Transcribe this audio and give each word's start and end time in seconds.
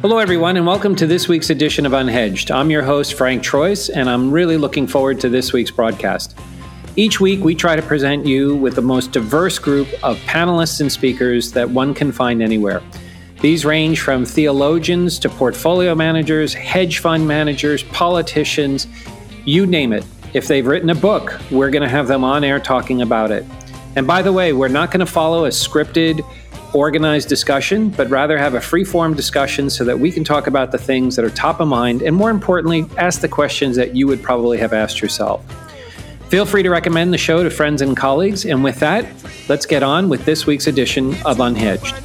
Hello, 0.00 0.18
everyone, 0.18 0.56
and 0.56 0.64
welcome 0.64 0.94
to 0.94 1.08
this 1.08 1.26
week's 1.26 1.50
edition 1.50 1.84
of 1.84 1.90
Unhedged. 1.90 2.54
I'm 2.54 2.70
your 2.70 2.84
host, 2.84 3.14
Frank 3.14 3.42
Troyes, 3.42 3.90
and 3.90 4.08
I'm 4.08 4.30
really 4.30 4.56
looking 4.56 4.86
forward 4.86 5.20
to 5.22 5.28
this 5.28 5.52
week's 5.52 5.72
broadcast. 5.72 6.38
Each 6.94 7.18
week, 7.18 7.42
we 7.42 7.56
try 7.56 7.74
to 7.74 7.82
present 7.82 8.24
you 8.24 8.54
with 8.54 8.76
the 8.76 8.80
most 8.80 9.10
diverse 9.10 9.58
group 9.58 9.88
of 10.04 10.16
panelists 10.18 10.80
and 10.80 10.90
speakers 10.90 11.50
that 11.50 11.68
one 11.68 11.94
can 11.94 12.12
find 12.12 12.40
anywhere. 12.40 12.80
These 13.40 13.64
range 13.64 14.00
from 14.00 14.24
theologians 14.24 15.18
to 15.18 15.28
portfolio 15.28 15.96
managers, 15.96 16.54
hedge 16.54 17.00
fund 17.00 17.26
managers, 17.26 17.82
politicians, 17.82 18.86
you 19.44 19.66
name 19.66 19.92
it. 19.92 20.04
If 20.32 20.46
they've 20.46 20.64
written 20.64 20.90
a 20.90 20.94
book, 20.94 21.40
we're 21.50 21.70
going 21.70 21.82
to 21.82 21.88
have 21.88 22.06
them 22.06 22.22
on 22.22 22.44
air 22.44 22.60
talking 22.60 23.02
about 23.02 23.32
it. 23.32 23.44
And 23.96 24.06
by 24.06 24.22
the 24.22 24.32
way, 24.32 24.52
we're 24.52 24.68
not 24.68 24.92
going 24.92 25.04
to 25.04 25.06
follow 25.06 25.46
a 25.46 25.48
scripted 25.48 26.24
organized 26.74 27.28
discussion, 27.28 27.90
but 27.90 28.08
rather 28.10 28.38
have 28.38 28.54
a 28.54 28.60
free 28.60 28.84
form 28.84 29.14
discussion 29.14 29.70
so 29.70 29.84
that 29.84 29.98
we 29.98 30.10
can 30.10 30.24
talk 30.24 30.46
about 30.46 30.72
the 30.72 30.78
things 30.78 31.16
that 31.16 31.24
are 31.24 31.30
top 31.30 31.60
of 31.60 31.68
mind 31.68 32.02
and 32.02 32.14
more 32.14 32.30
importantly, 32.30 32.86
ask 32.96 33.20
the 33.20 33.28
questions 33.28 33.76
that 33.76 33.94
you 33.94 34.06
would 34.06 34.22
probably 34.22 34.58
have 34.58 34.72
asked 34.72 35.00
yourself. 35.00 35.44
Feel 36.28 36.44
free 36.44 36.62
to 36.62 36.68
recommend 36.68 37.12
the 37.12 37.18
show 37.18 37.42
to 37.42 37.48
friends 37.48 37.80
and 37.80 37.96
colleagues. 37.96 38.44
And 38.44 38.62
with 38.62 38.78
that, 38.80 39.06
let's 39.48 39.64
get 39.64 39.82
on 39.82 40.10
with 40.10 40.26
this 40.26 40.44
week's 40.44 40.66
edition 40.66 41.14
of 41.24 41.38
Unhedged. 41.38 41.96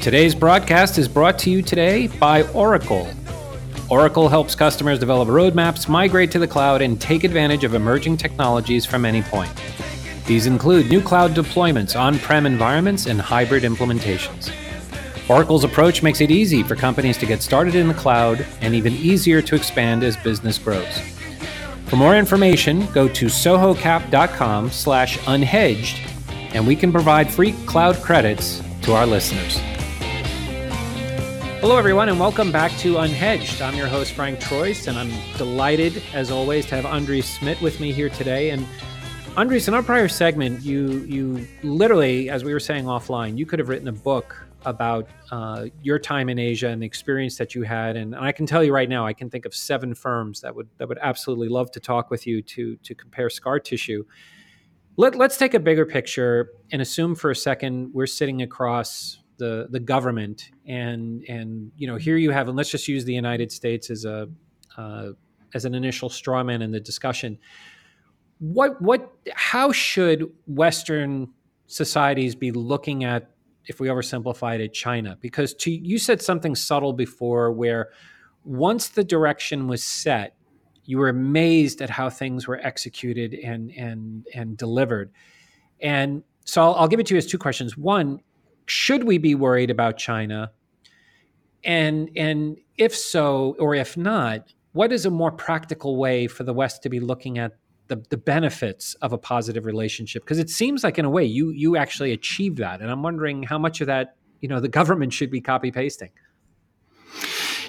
Today's 0.00 0.34
broadcast 0.34 0.98
is 0.98 1.08
brought 1.08 1.38
to 1.40 1.50
you 1.50 1.62
today 1.62 2.06
by 2.06 2.44
Oracle. 2.52 3.08
Oracle 3.90 4.28
helps 4.28 4.54
customers 4.54 5.00
develop 5.00 5.28
roadmaps, 5.28 5.88
migrate 5.88 6.30
to 6.30 6.38
the 6.38 6.46
cloud, 6.46 6.80
and 6.80 7.00
take 7.00 7.24
advantage 7.24 7.64
of 7.64 7.74
emerging 7.74 8.16
technologies 8.16 8.86
from 8.86 9.04
any 9.04 9.20
point. 9.22 9.50
These 10.30 10.46
include 10.46 10.88
new 10.88 11.02
cloud 11.02 11.32
deployments, 11.32 11.98
on 11.98 12.16
prem 12.20 12.46
environments, 12.46 13.06
and 13.06 13.20
hybrid 13.20 13.64
implementations. 13.64 14.52
Oracle's 15.28 15.64
approach 15.64 16.04
makes 16.04 16.20
it 16.20 16.30
easy 16.30 16.62
for 16.62 16.76
companies 16.76 17.18
to 17.18 17.26
get 17.26 17.42
started 17.42 17.74
in 17.74 17.88
the 17.88 17.94
cloud 17.94 18.46
and 18.60 18.72
even 18.72 18.92
easier 18.92 19.42
to 19.42 19.56
expand 19.56 20.04
as 20.04 20.16
business 20.16 20.56
grows. 20.56 21.00
For 21.86 21.96
more 21.96 22.14
information, 22.14 22.86
go 22.92 23.08
to 23.08 23.26
sohocap.com 23.26 24.70
slash 24.70 25.18
unhedged, 25.18 25.98
and 26.54 26.64
we 26.64 26.76
can 26.76 26.92
provide 26.92 27.28
free 27.28 27.50
cloud 27.66 27.96
credits 27.96 28.62
to 28.82 28.92
our 28.92 29.08
listeners. 29.08 29.58
Hello, 31.58 31.76
everyone, 31.76 32.08
and 32.08 32.20
welcome 32.20 32.52
back 32.52 32.70
to 32.78 32.94
Unhedged. 32.94 33.60
I'm 33.60 33.74
your 33.74 33.88
host, 33.88 34.12
Frank 34.12 34.38
Troyes, 34.38 34.86
and 34.86 34.96
I'm 34.96 35.10
delighted, 35.36 36.00
as 36.14 36.30
always, 36.30 36.66
to 36.66 36.76
have 36.76 36.84
Andries 36.84 37.24
Smit 37.24 37.60
with 37.60 37.80
me 37.80 37.90
here 37.90 38.10
today. 38.10 38.50
And 38.50 38.64
Andries, 39.36 39.68
in 39.68 39.74
our 39.74 39.82
prior 39.82 40.08
segment, 40.08 40.60
you 40.62 41.04
you 41.04 41.46
literally, 41.62 42.28
as 42.28 42.42
we 42.42 42.52
were 42.52 42.60
saying 42.60 42.86
offline, 42.86 43.38
you 43.38 43.46
could 43.46 43.60
have 43.60 43.68
written 43.68 43.86
a 43.86 43.92
book 43.92 44.44
about 44.66 45.08
uh, 45.30 45.66
your 45.82 46.00
time 46.00 46.28
in 46.28 46.38
Asia 46.38 46.68
and 46.68 46.82
the 46.82 46.86
experience 46.86 47.38
that 47.38 47.54
you 47.54 47.62
had. 47.62 47.96
And, 47.96 48.14
and, 48.14 48.24
I 48.24 48.32
can 48.32 48.44
tell 48.44 48.62
you 48.62 48.74
right 48.74 48.88
now, 48.88 49.06
I 49.06 49.12
can 49.12 49.30
think 49.30 49.46
of 49.46 49.54
seven 49.54 49.94
firms 49.94 50.40
that 50.40 50.54
would 50.54 50.68
that 50.78 50.88
would 50.88 50.98
absolutely 51.00 51.48
love 51.48 51.70
to 51.72 51.80
talk 51.80 52.10
with 52.10 52.26
you 52.26 52.42
to 52.42 52.76
to 52.76 52.94
compare 52.94 53.30
scar 53.30 53.60
tissue. 53.60 54.04
Let, 54.96 55.14
let's 55.14 55.36
take 55.36 55.54
a 55.54 55.60
bigger 55.60 55.86
picture 55.86 56.50
and 56.72 56.82
assume 56.82 57.14
for 57.14 57.30
a 57.30 57.36
second 57.36 57.94
we're 57.94 58.06
sitting 58.06 58.42
across 58.42 59.20
the 59.38 59.68
the 59.70 59.80
government 59.80 60.50
and 60.66 61.24
and 61.28 61.70
you 61.76 61.86
know 61.86 61.96
here 61.96 62.16
you 62.16 62.32
have 62.32 62.48
and 62.48 62.56
let's 62.56 62.70
just 62.70 62.88
use 62.88 63.04
the 63.04 63.14
United 63.14 63.52
States 63.52 63.90
as 63.90 64.04
a 64.04 64.28
uh, 64.76 65.10
as 65.54 65.64
an 65.64 65.74
initial 65.74 66.08
straw 66.08 66.42
man 66.42 66.62
in 66.62 66.72
the 66.72 66.80
discussion 66.80 67.38
what 68.40 68.80
what 68.82 69.12
how 69.34 69.70
should 69.70 70.30
Western 70.46 71.28
societies 71.66 72.34
be 72.34 72.50
looking 72.50 73.04
at 73.04 73.30
if 73.66 73.78
we 73.78 73.88
oversimplify 73.88 74.58
it 74.58 74.72
China? 74.72 75.16
Because 75.20 75.54
to, 75.54 75.70
you 75.70 75.98
said 75.98 76.20
something 76.20 76.56
subtle 76.56 76.92
before 76.92 77.52
where 77.52 77.90
once 78.44 78.88
the 78.88 79.04
direction 79.04 79.68
was 79.68 79.84
set, 79.84 80.34
you 80.84 80.98
were 80.98 81.10
amazed 81.10 81.82
at 81.82 81.90
how 81.90 82.08
things 82.08 82.48
were 82.48 82.58
executed 82.58 83.34
and 83.34 83.70
and 83.76 84.26
and 84.34 84.56
delivered. 84.56 85.12
And 85.80 86.22
so 86.46 86.62
I'll, 86.62 86.74
I'll 86.74 86.88
give 86.88 86.98
it 86.98 87.06
to 87.06 87.14
you 87.14 87.18
as 87.18 87.26
two 87.26 87.38
questions. 87.38 87.76
One, 87.76 88.20
should 88.66 89.04
we 89.04 89.18
be 89.18 89.34
worried 89.34 89.70
about 89.70 89.98
China? 89.98 90.50
And 91.62 92.10
and 92.16 92.56
if 92.78 92.96
so, 92.96 93.54
or 93.58 93.74
if 93.74 93.98
not, 93.98 94.54
what 94.72 94.92
is 94.92 95.04
a 95.04 95.10
more 95.10 95.30
practical 95.30 95.96
way 95.96 96.26
for 96.26 96.44
the 96.44 96.54
West 96.54 96.82
to 96.84 96.88
be 96.88 97.00
looking 97.00 97.36
at 97.38 97.59
the, 97.90 98.02
the 98.08 98.16
benefits 98.16 98.94
of 99.02 99.12
a 99.12 99.18
positive 99.18 99.66
relationship 99.66 100.22
because 100.22 100.38
it 100.38 100.48
seems 100.48 100.84
like 100.84 100.96
in 100.96 101.04
a 101.04 101.10
way 101.10 101.24
you 101.24 101.50
you 101.50 101.76
actually 101.76 102.12
achieve 102.12 102.56
that 102.56 102.80
and 102.80 102.90
i'm 102.90 103.02
wondering 103.02 103.42
how 103.42 103.58
much 103.58 103.80
of 103.80 103.88
that 103.88 104.16
you 104.40 104.48
know 104.48 104.60
the 104.60 104.68
government 104.80 105.12
should 105.12 105.30
be 105.30 105.40
copy 105.40 105.70
pasting 105.70 106.10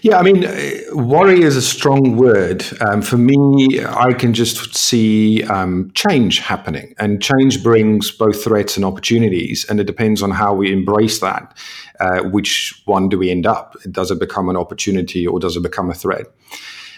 yeah, 0.04 0.18
I 0.18 0.24
mean, 0.24 0.46
uh, 0.46 0.96
worry 0.96 1.44
is 1.44 1.56
a 1.56 1.62
strong 1.62 2.18
word. 2.18 2.66
Um, 2.82 3.04
for 3.04 3.18
me, 3.18 3.86
I 3.86 4.14
can 4.14 4.34
just 4.34 4.76
see 4.76 5.44
um, 5.44 5.92
change 5.94 6.40
happening, 6.40 6.96
and 6.98 7.22
change 7.22 7.64
brings 7.64 8.10
both 8.10 8.44
threats 8.44 8.78
and 8.78 8.84
opportunities, 8.84 9.64
and 9.70 9.80
it 9.80 9.84
depends 9.84 10.24
on 10.24 10.32
how 10.32 10.56
we 10.56 10.74
embrace 10.74 11.20
that. 11.20 11.56
Uh, 12.00 12.24
which 12.24 12.82
one 12.86 13.10
do 13.10 13.20
we 13.20 13.30
end 13.30 13.46
up? 13.46 13.76
Does 13.92 14.10
it 14.10 14.20
become 14.20 14.50
an 14.50 14.58
opportunity 14.58 15.28
or 15.28 15.40
does 15.40 15.56
it 15.56 15.62
become 15.62 15.92
a 15.92 15.94
threat? 15.94 16.26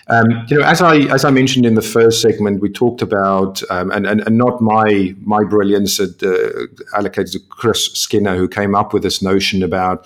Um, 0.07 0.45
you 0.49 0.59
know, 0.59 0.65
as 0.65 0.81
I 0.81 0.97
as 1.13 1.23
I 1.23 1.29
mentioned 1.29 1.65
in 1.65 1.75
the 1.75 1.81
first 1.81 2.21
segment, 2.21 2.61
we 2.61 2.69
talked 2.69 3.01
about 3.01 3.61
um, 3.69 3.89
and, 3.91 4.05
and, 4.05 4.21
and 4.21 4.37
not 4.37 4.61
my 4.61 5.15
my 5.21 5.43
brilliance 5.43 5.99
at, 5.99 6.21
uh, 6.21 6.67
allocated 6.95 7.31
to 7.33 7.39
Chris 7.39 7.85
Skinner, 7.93 8.35
who 8.35 8.47
came 8.47 8.75
up 8.75 8.93
with 8.93 9.03
this 9.03 9.21
notion 9.21 9.63
about 9.63 10.05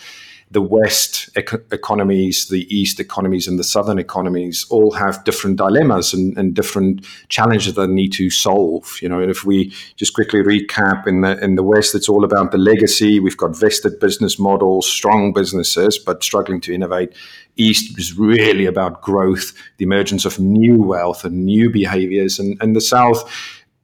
the 0.49 0.61
West 0.61 1.29
ec- 1.35 1.65
economies, 1.71 2.47
the 2.47 2.73
East 2.73 2.99
economies, 2.99 3.47
and 3.47 3.59
the 3.59 3.63
Southern 3.63 3.99
economies 3.99 4.65
all 4.69 4.91
have 4.91 5.23
different 5.25 5.57
dilemmas 5.57 6.13
and, 6.13 6.37
and, 6.37 6.53
different 6.53 7.05
challenges 7.27 7.73
that 7.73 7.87
they 7.87 7.93
need 7.93 8.13
to 8.13 8.29
solve. 8.29 8.97
You 9.01 9.09
know, 9.09 9.19
and 9.19 9.29
if 9.29 9.43
we 9.43 9.73
just 9.97 10.13
quickly 10.13 10.41
recap 10.41 11.05
in 11.05 11.21
the 11.21 11.37
in 11.43 11.55
the 11.55 11.63
West, 11.63 11.95
it's 11.95 12.07
all 12.07 12.23
about 12.23 12.51
the 12.51 12.57
legacy. 12.57 13.19
We've 13.19 13.37
got 13.37 13.57
vested 13.57 13.99
business 13.99 14.39
models, 14.39 14.87
strong 14.87 15.33
businesses, 15.33 15.99
but 15.99 16.23
struggling 16.23 16.61
to 16.61 16.73
innovate. 16.73 17.13
East 17.57 17.97
is 17.99 18.17
really 18.17 18.67
about 18.67 19.01
growth, 19.01 19.53
the 19.77 19.85
emergence 19.85 20.25
of 20.25 20.39
new 20.39 20.81
wealth 20.81 21.25
and 21.25 21.45
new 21.45 21.69
behaviors, 21.69 22.39
and, 22.39 22.57
and 22.61 22.75
the 22.75 22.81
South 22.81 23.29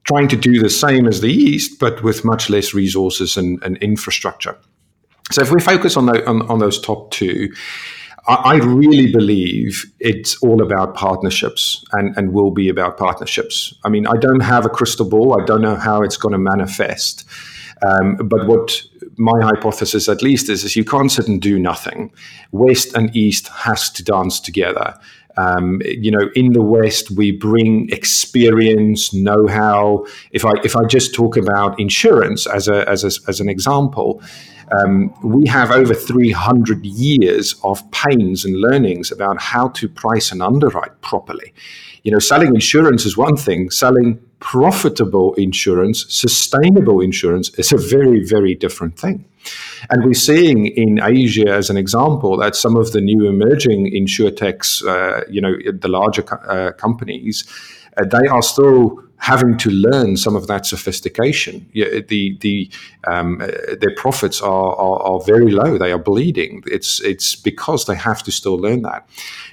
trying 0.06 0.28
to 0.28 0.36
do 0.36 0.60
the 0.60 0.70
same 0.70 1.08
as 1.08 1.22
the 1.22 1.32
East, 1.32 1.80
but 1.80 2.04
with 2.04 2.26
much 2.26 2.50
less 2.50 2.74
resources 2.74 3.38
and, 3.38 3.62
and 3.64 3.78
infrastructure. 3.78 4.58
So 5.34 5.42
if 5.42 5.52
we 5.52 5.60
focus 5.60 5.98
on, 5.98 6.06
the, 6.06 6.26
on, 6.28 6.44
on 6.44 6.60
those 6.60 6.80
top 6.80 7.12
two, 7.12 7.52
I, 8.26 8.56
really 8.56 9.12
believe 9.12 9.92
it's 10.00 10.42
all 10.42 10.62
about 10.62 10.96
partnerships 10.96 11.84
and, 11.92 12.16
and 12.18 12.32
will 12.32 12.52
be 12.52 12.70
about 12.70 12.98
partnerships. 12.98 13.74
I 13.84 13.90
mean, 13.90 14.08
I 14.08 14.14
don't 14.18 14.40
have 14.40 14.66
a 14.66 14.70
crystal 14.70 15.10
ball. 15.10 15.42
I 15.42 15.44
don't 15.44 15.62
know 15.62 15.76
how 15.76 16.04
it's 16.04 16.16
going 16.16 16.32
to 16.32 16.38
manifest. 16.38 17.26
Um, 17.86 18.16
but 18.16 18.48
what 18.48 18.82
my 19.18 19.42
hypothesis, 19.42 20.08
at 20.08 20.22
least, 20.22 20.50
is, 20.50 20.64
is 20.64 20.76
you 20.76 20.86
can't 20.86 21.12
sit 21.12 21.28
and 21.28 21.42
do 21.42 21.60
nothing. 21.60 22.14
West 22.52 22.96
and 22.96 23.14
East 23.16 23.50
has 23.50 23.90
to 23.90 24.04
dance 24.04 24.40
together. 24.40 24.98
Um, 25.36 25.82
you 25.84 26.12
know, 26.12 26.30
in 26.36 26.54
the 26.54 26.62
West, 26.62 27.12
we 27.12 27.32
bring 27.32 27.90
experience, 27.92 29.14
know-how. 29.14 30.06
If 30.32 30.46
I 30.46 30.52
if 30.64 30.76
I 30.76 30.86
just 30.86 31.14
talk 31.16 31.36
about 31.38 31.80
insurance 31.80 32.46
as 32.46 32.68
a 32.68 32.88
as 32.88 33.04
a, 33.04 33.12
as 33.28 33.40
an 33.40 33.50
example, 33.50 34.22
um, 34.72 35.14
we 35.24 35.48
have 35.48 35.72
over 35.72 35.94
300 35.94 36.86
years 36.86 37.56
of 37.64 37.90
pains 37.92 38.46
and 38.46 38.56
learnings 38.56 39.12
about 39.12 39.40
how 39.40 39.70
to 39.70 39.90
price 39.90 40.32
and 40.32 40.42
underwrite 40.42 41.02
properly. 41.02 41.54
You 42.04 42.12
know, 42.12 42.20
selling 42.20 42.54
insurance 42.54 43.06
is 43.06 43.18
one 43.18 43.38
thing, 43.38 43.70
selling 43.70 44.20
profitable 44.40 45.34
insurance, 45.36 46.06
sustainable 46.10 47.00
insurance 47.00 47.50
is 47.58 47.72
a 47.72 47.78
very, 47.78 48.26
very 48.26 48.54
different 48.54 49.00
thing. 49.00 49.24
And 49.90 50.04
we're 50.04 50.14
seeing 50.14 50.68
in 50.68 51.00
Asia, 51.02 51.48
as 51.48 51.70
an 51.70 51.78
example, 51.78 52.38
that 52.38 52.56
some 52.56 52.76
of 52.76 52.92
the 52.92 53.00
new 53.00 53.28
emerging 53.28 53.92
insurtechs, 53.94 54.86
uh, 54.86 55.24
you 55.30 55.40
know, 55.40 55.54
the 55.72 55.88
larger 55.88 56.24
uh, 56.50 56.74
companies, 56.74 57.46
uh, 57.98 58.04
they 58.04 58.28
are 58.28 58.42
still 58.42 59.02
having 59.24 59.58
to 59.58 59.70
learn 59.70 60.18
some 60.18 60.36
of 60.36 60.48
that 60.48 60.66
sophistication. 60.66 61.66
The 61.74 62.38
the 62.42 62.70
um, 63.08 63.42
uh, 63.42 63.48
their 63.80 63.96
profits 63.96 64.42
are, 64.42 64.76
are, 64.76 65.00
are 65.02 65.22
very 65.22 65.50
low. 65.50 65.78
They 65.78 65.94
are 65.94 66.04
bleeding. 66.12 66.62
It's 66.66 67.00
it's 67.00 67.34
because 67.36 67.86
they 67.86 67.96
have 67.96 68.22
to 68.24 68.32
still 68.32 68.58
learn 68.58 68.82
that. 68.82 69.08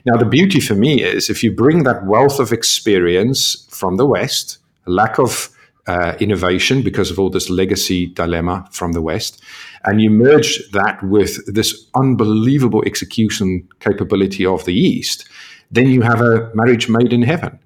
Now 0.05 0.17
the 0.19 0.25
beauty 0.39 0.61
for 0.61 0.75
me 0.75 1.05
is 1.05 1.31
if 1.31 1.45
you 1.45 1.53
bring 1.53 1.85
that 1.85 2.05
wealth 2.05 2.41
of 2.41 2.53
experience 2.53 3.65
from 3.71 3.97
the 3.97 4.07
West, 4.07 4.59
lack 4.87 5.19
of 5.21 5.51
uh, 5.87 6.15
innovation 6.19 6.83
because 6.83 7.13
of 7.13 7.19
all 7.21 7.31
this 7.31 7.49
legacy 7.49 8.07
dilemma 8.07 8.67
from 8.73 8.93
the 8.93 9.03
West, 9.03 9.41
and 9.85 10.01
you 10.01 10.11
merge 10.11 10.69
that 10.73 11.01
with 11.05 11.33
this 11.55 11.87
unbelievable 11.95 12.83
execution 12.87 13.69
capability 13.79 14.45
of 14.45 14.65
the 14.65 14.75
East, 14.75 15.29
then 15.71 15.87
you 15.87 16.03
have 16.03 16.21
a 16.21 16.51
marriage 16.55 16.89
made 16.89 17.13
in 17.13 17.23
heaven. 17.23 17.61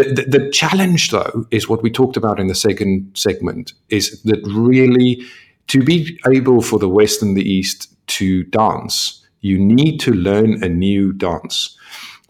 The, 0.00 0.14
the, 0.14 0.38
the, 0.38 0.50
challenge, 0.50 1.10
though, 1.10 1.46
is 1.50 1.68
what 1.68 1.82
we 1.82 1.90
talked 1.90 2.16
about 2.16 2.40
in 2.40 2.46
the 2.46 2.54
second 2.54 3.10
segment 3.14 3.74
is 3.90 4.22
that 4.22 4.40
really 4.46 5.22
to 5.66 5.82
be 5.82 6.18
able 6.26 6.62
for 6.62 6.78
the 6.78 6.88
West 6.88 7.20
and 7.20 7.36
the 7.36 7.46
East 7.46 7.94
to 8.06 8.44
dance, 8.44 9.26
You 9.42 9.58
need 9.58 10.00
to 10.00 10.12
learn 10.12 10.64
a 10.64 10.70
new 10.70 11.12
dance. 11.12 11.76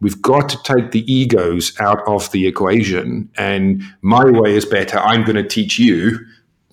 We've 0.00 0.20
got 0.20 0.48
to 0.48 0.58
take 0.64 0.90
the 0.90 1.10
egos 1.12 1.78
out 1.78 2.02
of 2.08 2.32
the 2.32 2.48
equation. 2.48 3.30
And 3.36 3.82
my 4.02 4.24
way 4.24 4.56
is 4.56 4.64
better. 4.64 4.98
I'm 4.98 5.22
going 5.22 5.36
to 5.36 5.48
teach 5.48 5.78
you. 5.78 6.18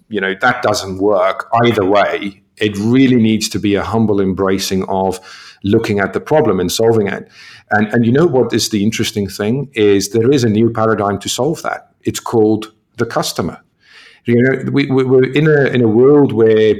You 0.10 0.20
know, 0.20 0.34
that 0.42 0.64
doesn't 0.64 0.98
work 0.98 1.48
either 1.64 1.86
way. 1.86 2.42
It 2.58 2.78
really 2.78 3.18
needs 3.18 3.50
to 3.50 3.60
be 3.60 3.76
a 3.76 3.84
humble 3.84 4.20
embracing 4.20 4.84
of 4.90 5.20
looking 5.64 6.00
at 6.00 6.14
the 6.14 6.20
problem 6.20 6.60
and 6.60 6.72
solving 6.72 7.08
it. 7.08 7.30
And, 7.72 7.88
and 7.94 8.06
you 8.06 8.12
know 8.12 8.26
what 8.26 8.54
is 8.54 8.70
the 8.70 8.84
interesting 8.84 9.28
thing 9.28 9.70
is 9.74 10.10
there 10.10 10.32
is 10.32 10.44
a 10.44 10.50
new 10.50 10.72
paradigm 10.72 11.20
to 11.20 11.30
solve 11.30 11.62
that. 11.64 11.92
It's 12.02 12.20
called 12.20 12.74
the 12.98 13.06
customer. 13.06 13.62
You 14.26 14.42
know, 14.42 14.72
we, 14.72 14.88
we're 14.88 15.32
in 15.32 15.48
a, 15.48 15.66
in 15.68 15.82
a 15.82 15.88
world 15.88 16.34
where 16.34 16.76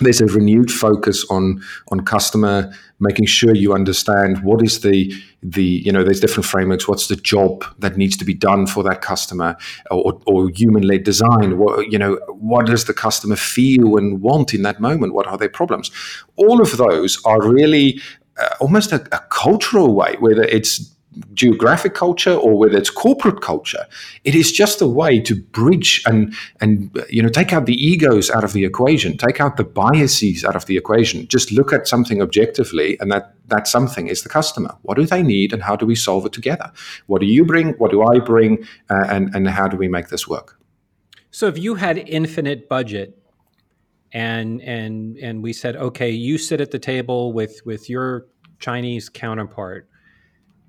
there's 0.00 0.20
a 0.20 0.26
renewed 0.26 0.70
focus 0.70 1.24
on 1.30 1.62
on 1.88 2.04
customer 2.04 2.72
making 3.00 3.26
sure 3.26 3.54
you 3.54 3.72
understand 3.72 4.42
what 4.42 4.62
is 4.62 4.80
the 4.80 5.12
the 5.42 5.62
you 5.62 5.92
know 5.92 6.02
there's 6.02 6.20
different 6.20 6.46
frameworks. 6.46 6.88
What's 6.88 7.08
the 7.08 7.16
job 7.16 7.64
that 7.78 7.96
needs 7.96 8.16
to 8.16 8.24
be 8.24 8.34
done 8.34 8.66
for 8.66 8.82
that 8.84 9.02
customer? 9.02 9.56
Or, 9.90 10.20
or 10.26 10.50
human 10.50 10.82
led 10.82 11.04
design. 11.04 11.58
What 11.58 11.90
you 11.90 11.98
know 11.98 12.18
what 12.28 12.66
does 12.66 12.84
the 12.84 12.94
customer 12.94 13.36
feel 13.36 13.96
and 13.96 14.20
want 14.20 14.54
in 14.54 14.62
that 14.62 14.80
moment? 14.80 15.14
What 15.14 15.26
are 15.26 15.38
their 15.38 15.48
problems? 15.48 15.90
All 16.36 16.60
of 16.60 16.76
those 16.76 17.22
are 17.24 17.40
really 17.40 18.00
uh, 18.38 18.48
almost 18.60 18.92
a, 18.92 19.06
a 19.12 19.20
cultural 19.30 19.94
way 19.94 20.16
whether 20.20 20.42
it's 20.42 20.94
geographic 21.34 21.94
culture 21.94 22.34
or 22.34 22.58
whether 22.58 22.76
it's 22.76 22.90
corporate 22.90 23.40
culture. 23.40 23.86
It 24.24 24.34
is 24.34 24.52
just 24.52 24.80
a 24.80 24.88
way 24.88 25.20
to 25.20 25.34
bridge 25.36 26.02
and 26.06 26.34
and 26.60 26.90
you 27.08 27.22
know 27.22 27.28
take 27.28 27.52
out 27.52 27.66
the 27.66 27.74
egos 27.74 28.30
out 28.30 28.44
of 28.44 28.52
the 28.52 28.64
equation, 28.64 29.16
take 29.16 29.40
out 29.40 29.56
the 29.56 29.64
biases 29.64 30.44
out 30.44 30.56
of 30.56 30.66
the 30.66 30.76
equation. 30.76 31.26
Just 31.28 31.52
look 31.52 31.72
at 31.72 31.88
something 31.88 32.22
objectively, 32.22 32.96
and 33.00 33.10
that 33.10 33.34
that 33.48 33.66
something 33.66 34.08
is 34.08 34.22
the 34.22 34.28
customer. 34.28 34.74
What 34.82 34.96
do 34.96 35.06
they 35.06 35.22
need, 35.22 35.52
and 35.52 35.62
how 35.62 35.76
do 35.76 35.86
we 35.86 35.94
solve 35.94 36.26
it 36.26 36.32
together? 36.32 36.70
What 37.06 37.20
do 37.20 37.26
you 37.26 37.44
bring? 37.44 37.74
What 37.74 37.90
do 37.90 38.02
I 38.02 38.18
bring? 38.18 38.64
Uh, 38.90 39.06
and 39.08 39.34
and 39.34 39.48
how 39.48 39.68
do 39.68 39.76
we 39.76 39.88
make 39.88 40.08
this 40.08 40.26
work? 40.28 40.58
So 41.30 41.46
if 41.46 41.58
you 41.58 41.74
had 41.76 41.98
infinite 41.98 42.68
budget. 42.68 43.14
And 44.10 44.62
and 44.62 45.18
and 45.18 45.42
we 45.42 45.52
said, 45.52 45.76
okay, 45.76 46.08
you 46.08 46.38
sit 46.38 46.62
at 46.62 46.70
the 46.70 46.78
table 46.78 47.34
with 47.34 47.60
with 47.66 47.90
your 47.90 48.26
Chinese 48.58 49.10
counterpart 49.10 49.86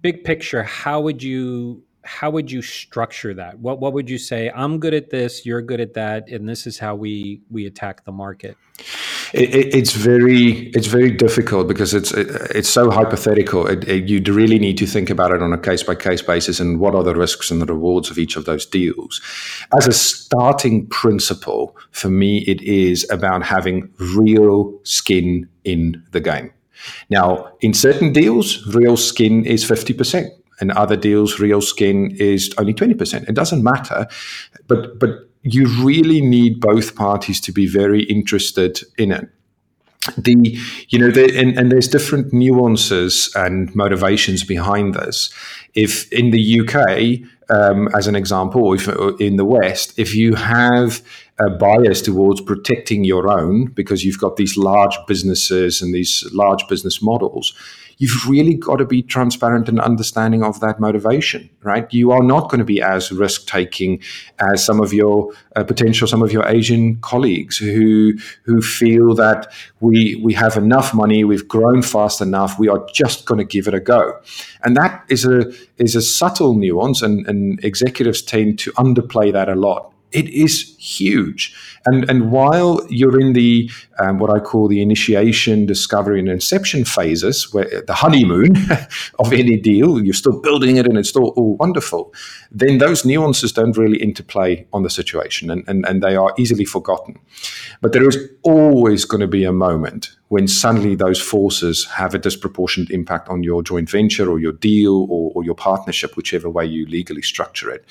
big 0.01 0.23
picture, 0.23 0.63
how 0.63 1.01
would 1.01 1.21
you 1.23 1.83
how 2.03 2.31
would 2.31 2.51
you 2.51 2.61
structure 2.61 3.33
that? 3.33 3.59
What 3.59 3.79
what 3.79 3.93
would 3.93 4.09
you 4.09 4.17
say? 4.17 4.51
I'm 4.55 4.79
good 4.79 4.93
at 4.93 5.09
this, 5.09 5.45
you're 5.45 5.61
good 5.61 5.81
at 5.81 5.93
that, 5.93 6.29
and 6.29 6.47
this 6.47 6.65
is 6.65 6.79
how 6.79 6.95
we 6.95 7.41
we 7.49 7.65
attack 7.65 8.05
the 8.05 8.11
market. 8.11 8.57
It, 9.33 9.53
it, 9.53 9.75
it's 9.75 9.93
very 9.93 10.69
it's 10.69 10.87
very 10.87 11.11
difficult 11.11 11.67
because 11.67 11.93
it's 11.93 12.11
it, 12.11 12.27
it's 12.55 12.69
so 12.69 12.89
hypothetical. 12.89 13.71
you 13.83 14.21
really 14.33 14.57
need 14.57 14.77
to 14.77 14.87
think 14.87 15.09
about 15.09 15.31
it 15.31 15.43
on 15.43 15.53
a 15.53 15.57
case 15.57 15.83
by 15.83 15.95
case 15.95 16.21
basis 16.21 16.59
and 16.59 16.79
what 16.79 16.95
are 16.95 17.03
the 17.03 17.15
risks 17.15 17.51
and 17.51 17.61
the 17.61 17.65
rewards 17.65 18.09
of 18.09 18.17
each 18.17 18.35
of 18.35 18.45
those 18.45 18.65
deals. 18.65 19.21
As 19.77 19.87
a 19.87 19.93
starting 19.93 20.87
principle, 20.87 21.77
for 21.91 22.09
me, 22.09 22.39
it 22.47 22.61
is 22.61 23.05
about 23.11 23.43
having 23.43 23.91
real 23.99 24.79
skin 24.83 25.47
in 25.63 26.03
the 26.11 26.21
game. 26.21 26.51
Now, 27.09 27.51
in 27.61 27.73
certain 27.73 28.13
deals, 28.13 28.65
real 28.67 28.97
skin 28.97 29.45
is 29.45 29.63
50%. 29.63 30.29
In 30.61 30.71
other 30.71 30.97
deals, 30.97 31.39
real 31.39 31.61
skin 31.61 32.15
is 32.19 32.53
only 32.57 32.73
20%. 32.73 33.29
It 33.29 33.35
doesn't 33.35 33.63
matter. 33.63 34.07
But, 34.67 34.99
but 34.99 35.29
you 35.43 35.67
really 35.83 36.21
need 36.21 36.59
both 36.59 36.95
parties 36.95 37.39
to 37.41 37.51
be 37.51 37.65
very 37.65 38.03
interested 38.03 38.81
in 38.97 39.11
it 39.11 39.29
the 40.17 40.57
you 40.87 40.97
know 40.97 41.11
the, 41.11 41.37
and, 41.37 41.57
and, 41.57 41.71
there's 41.71 41.87
different 41.87 42.31
nuances 42.31 43.31
and 43.35 43.73
motivations 43.75 44.43
behind 44.43 44.93
this 44.93 45.31
if 45.73 46.11
in 46.11 46.31
the 46.31 46.61
uk 46.61 47.55
um, 47.55 47.89
as 47.93 48.07
an 48.07 48.15
example 48.15 48.73
if 48.73 48.87
in 49.19 49.35
the 49.35 49.45
west 49.45 49.97
if 49.99 50.15
you 50.15 50.35
have 50.35 51.01
a 51.39 51.49
bias 51.49 52.01
towards 52.01 52.41
protecting 52.41 53.03
your 53.03 53.29
own 53.29 53.65
because 53.65 54.03
you've 54.03 54.19
got 54.19 54.35
these 54.35 54.57
large 54.57 54.97
businesses 55.07 55.81
and 55.81 55.93
these 55.93 56.27
large 56.33 56.67
business 56.67 57.01
models. 57.01 57.53
You've 57.97 58.29
really 58.29 58.55
got 58.55 58.77
to 58.77 58.85
be 58.85 59.01
transparent 59.01 59.67
and 59.67 59.79
understanding 59.79 60.41
of 60.41 60.61
that 60.61 60.79
motivation, 60.79 61.49
right? 61.63 61.93
You 61.93 62.11
are 62.11 62.23
not 62.23 62.49
going 62.49 62.59
to 62.59 62.65
be 62.65 62.81
as 62.81 63.11
risk 63.11 63.45
taking 63.45 64.01
as 64.39 64.63
some 64.63 64.79
of 64.79 64.93
your 64.93 65.33
uh, 65.57 65.65
potential, 65.65 66.07
some 66.07 66.21
of 66.21 66.31
your 66.31 66.47
Asian 66.47 66.95
colleagues 67.01 67.57
who 67.57 68.13
who 68.43 68.61
feel 68.61 69.15
that 69.15 69.51
we 69.81 70.15
we 70.23 70.33
have 70.33 70.55
enough 70.55 70.93
money, 70.93 71.25
we've 71.25 71.47
grown 71.47 71.81
fast 71.81 72.21
enough, 72.21 72.57
we 72.57 72.69
are 72.69 72.85
just 72.93 73.25
going 73.25 73.39
to 73.39 73.43
give 73.43 73.67
it 73.67 73.73
a 73.73 73.81
go, 73.81 74.17
and 74.63 74.77
that 74.77 75.03
is 75.09 75.25
a 75.25 75.51
is 75.77 75.93
a 75.93 76.01
subtle 76.01 76.53
nuance, 76.55 77.01
and, 77.01 77.27
and 77.27 77.63
executives 77.65 78.21
tend 78.21 78.59
to 78.59 78.71
underplay 78.73 79.33
that 79.33 79.49
a 79.49 79.55
lot 79.55 79.93
it 80.11 80.27
is 80.29 80.75
huge. 80.77 81.55
And, 81.85 82.09
and 82.09 82.31
while 82.31 82.85
you're 82.89 83.19
in 83.19 83.33
the 83.33 83.69
um, 83.99 84.19
what 84.19 84.29
I 84.29 84.39
call 84.39 84.67
the 84.67 84.81
initiation, 84.81 85.65
discovery, 85.65 86.19
and 86.19 86.29
inception 86.29 86.85
phases, 86.85 87.53
where 87.53 87.83
the 87.85 87.93
honeymoon 87.93 88.55
of 89.19 89.33
any 89.33 89.57
deal, 89.57 90.03
you're 90.03 90.13
still 90.13 90.39
building 90.39 90.77
it 90.77 90.87
and 90.87 90.97
it's 90.97 91.09
still 91.09 91.29
all 91.29 91.55
wonderful, 91.57 92.13
then 92.51 92.79
those 92.79 93.05
nuances 93.05 93.51
don't 93.51 93.77
really 93.77 94.01
interplay 94.01 94.65
on 94.73 94.83
the 94.83 94.89
situation 94.89 95.51
and, 95.51 95.63
and, 95.67 95.85
and 95.85 96.01
they 96.01 96.15
are 96.15 96.33
easily 96.37 96.65
forgotten. 96.65 97.19
But 97.81 97.93
there 97.93 98.07
is 98.07 98.17
always 98.41 99.05
going 99.05 99.21
to 99.21 99.27
be 99.27 99.43
a 99.43 99.51
moment 99.51 100.15
when 100.29 100.47
suddenly 100.47 100.95
those 100.95 101.21
forces 101.21 101.85
have 101.85 102.13
a 102.13 102.19
disproportionate 102.19 102.89
impact 102.91 103.29
on 103.29 103.43
your 103.43 103.61
joint 103.61 103.89
venture 103.89 104.29
or 104.29 104.39
your 104.39 104.51
deal 104.51 105.07
or, 105.09 105.31
or, 105.35 105.43
your 105.43 105.55
partnership, 105.55 106.15
whichever 106.15 106.49
way 106.49 106.65
you 106.65 106.85
legally 106.85 107.21
structure 107.21 107.69
it. 107.71 107.83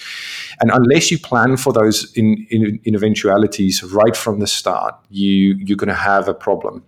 And 0.61 0.71
unless 0.73 1.11
you 1.11 1.19
plan 1.19 1.57
for 1.57 1.73
those 1.73 2.13
in, 2.15 2.47
in, 2.51 2.81
in 2.85 2.95
eventualities 2.95 3.83
right 3.83 4.17
from 4.17 4.39
the 4.39 4.47
start, 4.47 4.95
you, 5.11 5.57
you're 5.59 5.77
going 5.77 5.89
to 5.89 5.95
have 5.95 6.29
a 6.29 6.35
problem. 6.35 6.85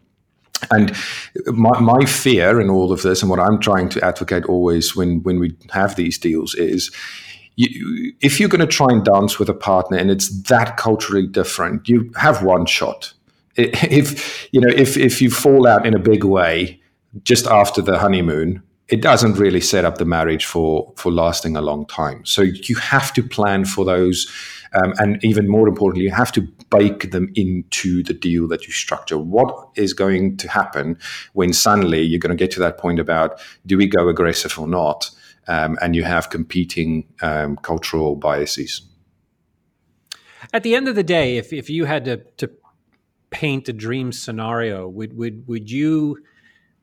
And 0.70 0.94
my, 1.46 1.80
my 1.80 2.04
fear 2.04 2.60
in 2.60 2.68
all 2.68 2.92
of 2.92 3.02
this, 3.02 3.22
and 3.22 3.30
what 3.30 3.40
I'm 3.40 3.58
trying 3.58 3.88
to 3.90 4.04
advocate 4.04 4.44
always 4.44 4.94
when, 4.94 5.22
when 5.22 5.40
we 5.40 5.56
have 5.70 5.96
these 5.96 6.18
deals, 6.18 6.54
is 6.54 6.90
you, 7.68 8.12
if 8.20 8.40
you're 8.40 8.48
going 8.48 8.60
to 8.60 8.66
try 8.66 8.86
and 8.90 9.04
dance 9.04 9.38
with 9.38 9.48
a 9.48 9.54
partner 9.54 9.98
and 9.98 10.10
it's 10.10 10.28
that 10.44 10.76
culturally 10.76 11.26
different, 11.26 11.88
you 11.88 12.10
have 12.16 12.42
one 12.42 12.66
shot. 12.66 13.12
If 13.56 14.48
you 14.52 14.60
know 14.60 14.72
if 14.74 14.96
if 14.96 15.20
you 15.20 15.30
fall 15.30 15.66
out 15.66 15.84
in 15.84 15.94
a 15.94 15.98
big 15.98 16.24
way 16.24 16.80
just 17.24 17.46
after 17.46 17.82
the 17.82 17.98
honeymoon 17.98 18.62
it 18.88 19.02
doesn't 19.02 19.34
really 19.34 19.60
set 19.60 19.84
up 19.84 19.98
the 19.98 20.04
marriage 20.04 20.46
for 20.46 20.92
for 20.96 21.12
lasting 21.12 21.56
a 21.56 21.60
long 21.60 21.84
time. 21.86 22.24
So 22.24 22.42
you 22.42 22.76
have 22.76 23.12
to 23.14 23.22
plan 23.22 23.64
for 23.64 23.84
those 23.84 24.30
um, 24.72 24.94
and 24.98 25.22
even 25.24 25.48
more 25.48 25.68
importantly 25.68 26.04
you 26.04 26.12
have 26.12 26.32
to 26.32 26.42
bake 26.70 27.10
them 27.10 27.30
into 27.34 28.02
the 28.04 28.14
deal 28.14 28.48
that 28.48 28.66
you 28.66 28.72
structure. 28.72 29.18
What 29.18 29.68
is 29.74 29.92
going 29.92 30.36
to 30.38 30.48
happen 30.48 30.96
when 31.34 31.52
suddenly 31.52 32.00
you're 32.00 32.20
going 32.20 32.36
to 32.36 32.44
get 32.44 32.52
to 32.52 32.60
that 32.60 32.78
point 32.78 33.00
about 33.00 33.40
do 33.66 33.76
we 33.76 33.86
go 33.86 34.08
aggressive 34.08 34.58
or 34.58 34.68
not 34.68 35.10
um, 35.50 35.76
and 35.82 35.94
you 35.94 36.04
have 36.04 36.30
competing 36.30 37.06
um, 37.22 37.56
cultural 37.56 38.16
biases 38.16 38.82
at 40.52 40.62
the 40.62 40.74
end 40.74 40.88
of 40.88 40.94
the 40.94 41.02
day 41.02 41.36
if, 41.36 41.52
if 41.52 41.68
you 41.70 41.84
had 41.84 42.04
to, 42.06 42.16
to 42.38 42.50
paint 43.30 43.68
a 43.68 43.72
dream 43.72 44.12
scenario, 44.12 44.88
would 44.88 45.16
would 45.16 45.46
would 45.46 45.70
you? 45.70 46.18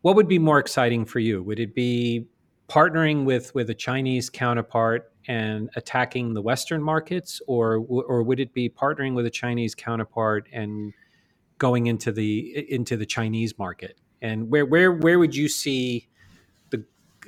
What 0.01 0.15
would 0.15 0.27
be 0.27 0.39
more 0.39 0.59
exciting 0.59 1.05
for 1.05 1.19
you? 1.19 1.43
Would 1.43 1.59
it 1.59 1.75
be 1.75 2.27
partnering 2.69 3.25
with 3.25 3.53
with 3.53 3.69
a 3.69 3.75
Chinese 3.75 4.29
counterpart 4.29 5.11
and 5.27 5.69
attacking 5.75 6.33
the 6.33 6.41
Western 6.41 6.81
markets, 6.81 7.41
or 7.47 7.77
or 7.77 8.23
would 8.23 8.39
it 8.39 8.53
be 8.53 8.69
partnering 8.69 9.15
with 9.15 9.25
a 9.25 9.31
Chinese 9.31 9.75
counterpart 9.75 10.47
and 10.51 10.93
going 11.57 11.87
into 11.87 12.11
the 12.11 12.65
into 12.71 12.95
the 12.95 13.05
Chinese 13.05 13.57
market? 13.57 13.99
And 14.21 14.49
where 14.49 14.65
where 14.65 14.91
where 14.91 15.19
would 15.19 15.35
you 15.35 15.49
see 15.49 16.07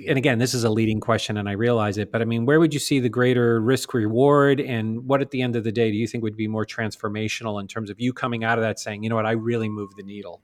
and 0.07 0.17
again, 0.17 0.39
this 0.39 0.53
is 0.53 0.63
a 0.63 0.69
leading 0.69 0.99
question, 0.99 1.37
and 1.37 1.49
I 1.49 1.53
realize 1.53 1.97
it, 1.97 2.11
but 2.11 2.21
I 2.21 2.25
mean, 2.25 2.45
where 2.45 2.59
would 2.59 2.73
you 2.73 2.79
see 2.79 2.99
the 2.99 3.09
greater 3.09 3.61
risk 3.61 3.93
reward, 3.93 4.59
and 4.59 5.07
what 5.07 5.21
at 5.21 5.31
the 5.31 5.41
end 5.41 5.55
of 5.55 5.63
the 5.63 5.71
day 5.71 5.91
do 5.91 5.97
you 5.97 6.07
think 6.07 6.23
would 6.23 6.37
be 6.37 6.47
more 6.47 6.65
transformational 6.65 7.59
in 7.59 7.67
terms 7.67 7.89
of 7.89 7.99
you 7.99 8.13
coming 8.13 8.43
out 8.43 8.57
of 8.57 8.63
that 8.63 8.79
saying, 8.79 9.03
you 9.03 9.09
know 9.09 9.15
what, 9.15 9.25
I 9.25 9.31
really 9.31 9.69
moved 9.69 9.97
the 9.97 10.03
needle? 10.03 10.41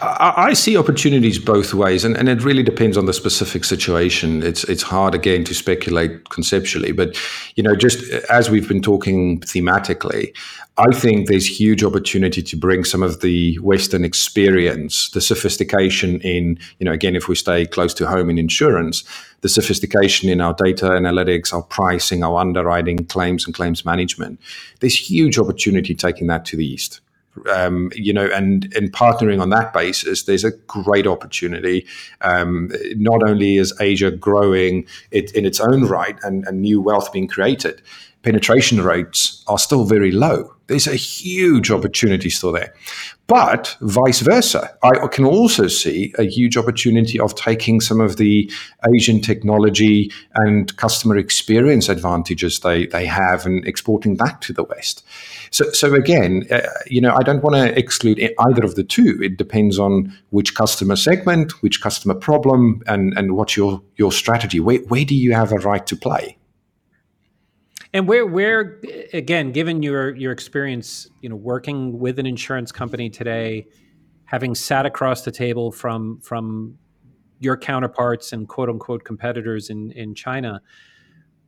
I, 0.00 0.52
see 0.54 0.76
opportunities 0.76 1.38
both 1.38 1.74
ways, 1.74 2.04
and, 2.04 2.16
and 2.16 2.28
it 2.28 2.42
really 2.42 2.62
depends 2.62 2.96
on 2.96 3.06
the 3.06 3.12
specific 3.12 3.64
situation. 3.64 4.42
It's 4.42 4.64
it's 4.64 4.82
hard 4.82 5.14
again 5.14 5.44
to 5.44 5.54
speculate 5.54 6.30
conceptually, 6.30 6.92
but 6.92 7.16
you 7.56 7.62
know, 7.62 7.74
just 7.74 8.02
as 8.30 8.50
we've 8.50 8.68
been 8.68 8.82
talking 8.82 9.40
thematically, 9.40 10.32
I 10.76 10.92
think 10.92 11.28
there's 11.28 11.46
huge 11.46 11.84
opportunity 11.84 12.42
to 12.42 12.56
bring 12.56 12.84
some 12.84 13.02
of 13.02 13.20
the 13.20 13.56
Western 13.58 14.04
experience, 14.04 15.10
the 15.10 15.20
sophistication 15.20 16.20
in, 16.22 16.58
you 16.78 16.84
know, 16.84 16.92
again, 16.92 17.14
if 17.14 17.28
we 17.28 17.36
stay 17.36 17.64
close 17.64 17.94
to 17.94 18.08
home 18.08 18.28
in 18.28 18.38
insurance, 18.38 19.04
the 19.42 19.48
sophistication 19.48 20.28
in 20.28 20.40
our 20.40 20.54
data 20.54 20.86
analytics, 20.86 21.52
our 21.52 21.62
pricing, 21.62 22.24
our 22.24 22.40
underwriting, 22.40 23.04
claims 23.06 23.46
and 23.46 23.54
claims 23.54 23.84
management. 23.84 24.40
There's 24.80 24.98
huge 24.98 25.38
opportunity 25.38 25.94
taking 25.94 26.26
that 26.26 26.44
to 26.46 26.56
the 26.56 26.66
east 26.66 27.00
um, 27.50 27.90
you 27.94 28.12
know, 28.12 28.26
and 28.26 28.72
in 28.74 28.90
partnering 28.90 29.40
on 29.40 29.50
that 29.50 29.72
basis, 29.72 30.24
there's 30.24 30.44
a 30.44 30.52
great 30.52 31.06
opportunity. 31.06 31.86
Um, 32.20 32.70
not 32.96 33.28
only 33.28 33.56
is 33.56 33.72
Asia 33.80 34.10
growing 34.10 34.86
it 35.10 35.32
in 35.32 35.44
its 35.44 35.60
own 35.60 35.84
right 35.84 36.16
and, 36.22 36.46
and 36.46 36.60
new 36.60 36.80
wealth 36.80 37.12
being 37.12 37.28
created, 37.28 37.82
penetration 38.22 38.80
rates 38.80 39.44
are 39.46 39.58
still 39.58 39.84
very 39.84 40.10
low. 40.10 40.54
There's 40.66 40.86
a 40.86 40.96
huge 40.96 41.70
opportunity 41.70 42.30
still 42.30 42.52
there. 42.52 42.74
But 43.26 43.74
vice 43.80 44.20
versa, 44.20 44.76
I 44.82 45.06
can 45.06 45.24
also 45.24 45.66
see 45.66 46.12
a 46.18 46.24
huge 46.24 46.58
opportunity 46.58 47.18
of 47.18 47.34
taking 47.34 47.80
some 47.80 47.98
of 47.98 48.18
the 48.18 48.50
Asian 48.94 49.22
technology 49.22 50.12
and 50.34 50.76
customer 50.76 51.16
experience 51.16 51.88
advantages 51.88 52.60
they, 52.60 52.86
they 52.86 53.06
have 53.06 53.46
and 53.46 53.66
exporting 53.66 54.16
that 54.16 54.42
to 54.42 54.52
the 54.52 54.64
West. 54.64 55.06
So, 55.50 55.70
so 55.72 55.94
again, 55.94 56.46
uh, 56.50 56.60
you 56.86 57.00
know, 57.00 57.14
I 57.14 57.22
don't 57.22 57.42
want 57.42 57.56
to 57.56 57.78
exclude 57.78 58.20
either 58.20 58.62
of 58.62 58.74
the 58.74 58.84
two. 58.84 59.18
It 59.22 59.38
depends 59.38 59.78
on 59.78 60.14
which 60.28 60.54
customer 60.54 60.96
segment, 60.96 61.62
which 61.62 61.80
customer 61.80 62.14
problem, 62.14 62.82
and, 62.86 63.16
and 63.16 63.36
what's 63.36 63.56
your, 63.56 63.80
your 63.96 64.12
strategy. 64.12 64.60
Where, 64.60 64.80
where 64.88 65.06
do 65.06 65.14
you 65.14 65.32
have 65.32 65.50
a 65.50 65.56
right 65.56 65.86
to 65.86 65.96
play? 65.96 66.36
And 67.94 68.08
where, 68.08 68.26
where 68.26 68.80
again, 69.12 69.52
given 69.52 69.80
your 69.80 70.14
your 70.16 70.32
experience, 70.32 71.08
you 71.20 71.28
know, 71.28 71.36
working 71.36 72.00
with 72.00 72.18
an 72.18 72.26
insurance 72.26 72.72
company 72.72 73.08
today, 73.08 73.68
having 74.24 74.56
sat 74.56 74.84
across 74.84 75.22
the 75.22 75.30
table 75.30 75.70
from 75.70 76.20
from 76.20 76.76
your 77.38 77.56
counterparts 77.56 78.32
and 78.32 78.48
quote 78.48 78.68
unquote 78.68 79.04
competitors 79.04 79.70
in 79.70 79.92
in 79.92 80.12
China, 80.12 80.60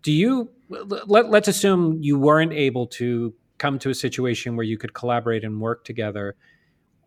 do 0.03 0.13
you 0.13 0.49
let, 0.69 1.29
let's 1.31 1.49
assume 1.49 1.99
you 2.01 2.17
weren't 2.17 2.53
able 2.53 2.87
to 2.87 3.35
come 3.59 3.77
to 3.81 3.91
a 3.91 3.95
situation 3.95 4.55
where 4.55 4.65
you 4.65 4.79
could 4.79 4.95
collaborate 4.95 5.43
and 5.43 5.61
work 5.61 5.85
together, 5.85 6.37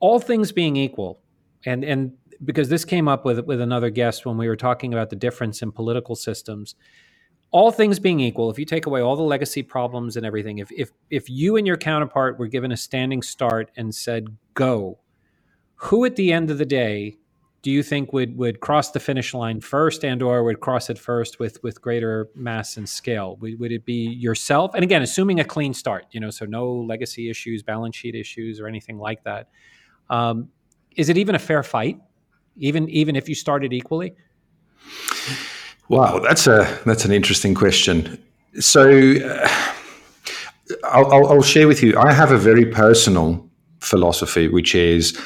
all 0.02 0.20
things 0.20 0.52
being 0.52 0.76
equal, 0.76 1.22
and 1.66 1.86
and 1.86 2.12
because 2.44 2.68
this 2.68 2.84
came 2.84 3.08
up 3.08 3.24
with 3.24 3.40
with 3.46 3.62
another 3.62 3.90
guest 3.90 4.26
when 4.26 4.38
we 4.38 4.50
were 4.50 4.58
talking 4.58 4.94
about 4.94 5.10
the 5.10 5.16
difference 5.16 5.62
in 5.62 5.72
political 5.72 6.16
systems 6.18 6.76
all 7.52 7.72
things 7.72 8.00
being 8.00 8.20
equal, 8.20 8.52
if 8.52 8.60
you 8.60 8.66
take 8.66 8.86
away 8.86 9.02
all 9.02 9.16
the 9.16 9.24
legacy 9.24 9.64
problems 9.64 10.18
and 10.18 10.26
everything, 10.26 10.60
if 10.60 10.72
if 10.72 10.92
if 11.10 11.30
you 11.30 11.58
and 11.58 11.66
your 11.66 11.78
counterpart 11.78 12.38
were 12.38 12.48
given 12.48 12.72
a 12.72 12.78
standing 12.78 13.22
start 13.22 13.72
and 13.76 13.94
said 13.94 14.38
go, 14.54 15.00
who 15.76 16.06
at 16.06 16.16
the 16.16 16.32
end 16.32 16.52
of 16.52 16.58
the 16.58 16.66
day 16.66 17.18
do 17.62 17.72
you 17.72 17.84
think 17.84 18.14
would 18.14 18.38
would 18.38 18.60
cross 18.60 18.92
the 18.92 19.00
finish 19.00 19.34
line 19.34 19.60
first 19.60 20.06
and 20.06 20.22
or 20.22 20.44
would 20.44 20.60
cross 20.60 20.90
it 20.90 20.98
first 20.98 21.40
with 21.40 21.62
with 21.64 21.82
greater 21.82 22.30
mass 22.36 22.78
and 22.78 22.88
scale? 22.88 23.36
Would, 23.38 23.60
would 23.60 23.72
it 23.72 23.84
be 23.84 24.08
yourself? 24.08 24.76
And 24.76 24.84
again, 24.84 25.02
assuming 25.02 25.40
a 25.40 25.44
clean 25.44 25.74
start, 25.74 26.06
you 26.12 26.20
know, 26.20 26.30
so 26.30 26.46
no 26.46 26.72
legacy 26.72 27.30
issues, 27.30 27.64
balance 27.64 27.96
sheet 27.96 28.16
issues, 28.16 28.60
or 28.60 28.68
anything 28.68 28.98
like 28.98 29.24
that. 29.24 29.50
Um, 30.10 30.50
is 30.96 31.10
it 31.10 31.18
even 31.18 31.36
a 31.36 31.40
fair 31.40 31.64
fight, 31.64 32.00
even 32.58 32.88
even 32.90 33.16
if 33.16 33.28
you 33.28 33.36
started 33.36 33.74
equally? 33.74 34.16
Wow, 35.90 36.20
that's 36.20 36.46
a 36.46 36.80
that's 36.86 37.04
an 37.04 37.12
interesting 37.12 37.56
question. 37.56 38.24
So, 38.60 38.90
uh, 38.90 39.74
I'll, 40.84 41.28
I'll, 41.28 41.42
share 41.42 41.68
with 41.68 41.82
you. 41.82 41.98
I 41.98 42.14
have 42.14 42.32
a 42.32 42.38
very 42.38 42.66
personal 42.66 43.48
philosophy, 43.80 44.48
which 44.48 44.76
is 44.76 45.20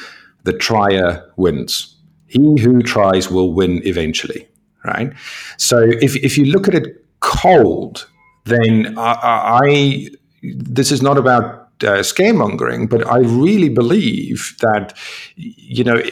the 0.44 0.52
trier 0.54 1.30
wins. 1.36 1.96
He 2.26 2.60
who 2.60 2.82
tries 2.82 3.30
will 3.30 3.52
win 3.52 3.86
eventually, 3.86 4.48
right? 4.84 5.12
So, 5.58 5.80
if 5.80 6.16
if 6.16 6.38
you 6.38 6.46
look 6.46 6.66
at 6.66 6.74
it 6.74 7.04
cold, 7.20 8.08
then 8.44 8.96
I, 8.96 9.60
I 9.62 10.08
this 10.42 10.90
is 10.90 11.02
not 11.02 11.18
about 11.18 11.63
uh, 11.82 12.02
scaremongering, 12.02 12.88
but 12.88 13.06
I 13.06 13.18
really 13.18 13.68
believe 13.68 14.56
that, 14.60 14.96
you 15.36 15.84
know, 15.84 16.02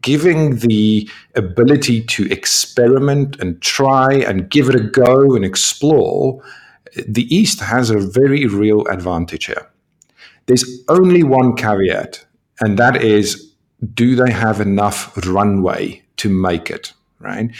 giving 0.00 0.56
the 0.56 1.08
ability 1.34 2.02
to 2.02 2.30
experiment 2.30 3.40
and 3.40 3.60
try 3.62 4.14
and 4.14 4.50
give 4.50 4.68
it 4.68 4.74
a 4.74 4.80
go 4.80 5.34
and 5.34 5.44
explore, 5.44 6.42
the 7.06 7.34
East 7.34 7.60
has 7.60 7.90
a 7.90 7.98
very 7.98 8.46
real 8.46 8.86
advantage 8.88 9.46
here. 9.46 9.70
There's 10.46 10.64
only 10.88 11.22
one 11.22 11.54
caveat, 11.54 12.26
and 12.60 12.78
that 12.78 13.02
is 13.02 13.52
do 13.94 14.14
they 14.14 14.30
have 14.30 14.60
enough 14.60 15.16
runway 15.26 16.02
to 16.16 16.28
make 16.28 16.70
it? 16.70 16.92
Right? 17.18 17.50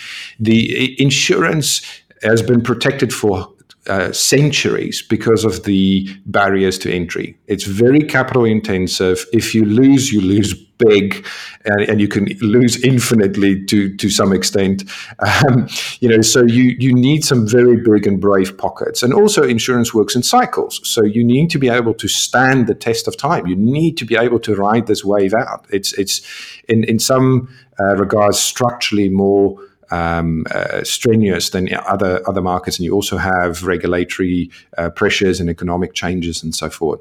The 0.40 1.00
insurance 1.00 1.83
has 2.23 2.42
been 2.42 2.62
protected 2.62 3.12
for 3.12 3.51
uh, 3.89 4.12
centuries 4.12 5.03
because 5.03 5.45
of 5.45 5.65
the 5.65 6.09
barriers 6.27 6.79
to 6.79 6.93
entry. 6.93 7.37
It's 7.47 7.65
very 7.65 8.03
capital 8.05 8.45
intensive. 8.45 9.27
If 9.33 9.55
you 9.55 9.65
lose, 9.65 10.12
you 10.12 10.21
lose 10.21 10.55
big, 10.79 11.27
and, 11.65 11.89
and 11.89 12.01
you 12.01 12.09
can 12.09 12.27
lose 12.41 12.83
infinitely 12.83 13.65
to 13.67 13.97
to 13.97 14.09
some 14.09 14.33
extent. 14.33 14.85
Um, 15.19 15.69
you 16.01 16.09
know, 16.09 16.21
so 16.21 16.45
you 16.45 16.77
you 16.79 16.93
need 16.93 17.25
some 17.25 17.47
very 17.47 17.77
big 17.77 18.07
and 18.07 18.21
brave 18.21 18.57
pockets. 18.57 19.03
And 19.03 19.12
also, 19.12 19.43
insurance 19.43 19.95
works 19.95 20.15
in 20.15 20.23
cycles, 20.23 20.81
so 20.89 21.03
you 21.05 21.25
need 21.25 21.51
to 21.51 21.59
be 21.59 21.69
able 21.69 21.95
to 21.95 22.09
stand 22.09 22.67
the 22.67 22.75
test 22.75 23.09
of 23.09 23.17
time. 23.17 23.47
You 23.47 23.57
need 23.57 23.97
to 23.99 24.05
be 24.05 24.17
able 24.17 24.41
to 24.41 24.55
ride 24.55 24.87
this 24.87 25.05
wave 25.05 25.35
out. 25.35 25.67
It's 25.71 25.93
it's 25.95 26.23
in 26.69 26.85
in 26.85 26.99
some 26.99 27.49
uh, 27.81 27.97
regards 27.97 28.39
structurally 28.39 29.09
more 29.09 29.59
um, 29.92 30.46
uh, 30.50 30.82
strenuous 30.82 31.50
than 31.50 31.68
other 31.87 32.22
other 32.26 32.40
markets, 32.40 32.78
and 32.78 32.84
you 32.84 32.92
also 32.92 33.18
have 33.18 33.62
regulatory 33.62 34.50
uh, 34.78 34.90
pressures 34.90 35.38
and 35.40 35.50
economic 35.50 35.92
changes 35.94 36.42
and 36.42 36.54
so 36.54 36.70
forth. 36.70 37.00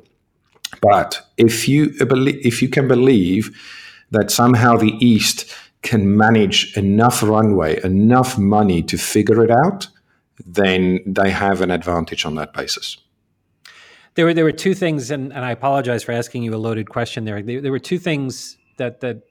But 0.82 1.26
if 1.38 1.68
you 1.68 1.94
if 2.00 2.62
you 2.62 2.70
can 2.70 2.88
believe 2.88 3.50
that 4.12 4.30
somehow 4.30 4.78
the 4.78 4.94
East 5.00 5.56
can 5.82 6.16
manage 6.18 6.78
enough 6.78 7.24
runway, 7.24 7.82
enough 7.84 8.38
money 8.38 8.84
to 8.84 8.98
figure 8.98 9.44
it 9.44 9.52
out, 9.52 9.88
then 10.46 11.00
they 11.06 11.32
have 11.32 11.62
an 11.62 11.72
advantage 11.72 12.26
on 12.26 12.36
that 12.36 12.54
basis. 12.54 12.98
There 14.16 14.26
were 14.26 14.34
there 14.34 14.44
were 14.44 14.52
two 14.52 14.74
things, 14.74 15.12
and, 15.12 15.32
and 15.32 15.46
I 15.46 15.52
apologize 15.52 16.04
for 16.04 16.12
asking 16.12 16.44
you 16.44 16.54
a 16.54 16.58
loaded 16.58 16.90
question 16.90 17.24
there. 17.24 17.42
There, 17.42 17.62
there 17.62 17.72
were 17.72 17.80
two 17.80 17.98
things 18.00 18.58
that 18.78 19.00
that 19.00 19.24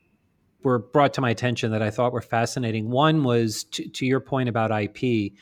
were 0.63 0.79
brought 0.79 1.15
to 1.15 1.21
my 1.21 1.31
attention 1.31 1.73
that 1.73 1.83
I 1.83 1.91
thought 1.91 2.13
were 2.13 2.21
fascinating. 2.21 2.91
One 2.91 3.25
was 3.25 3.65
to, 3.65 3.89
to 3.89 4.07
your 4.07 4.21
point 4.21 4.49
about 4.49 4.71
IP. 4.71 5.33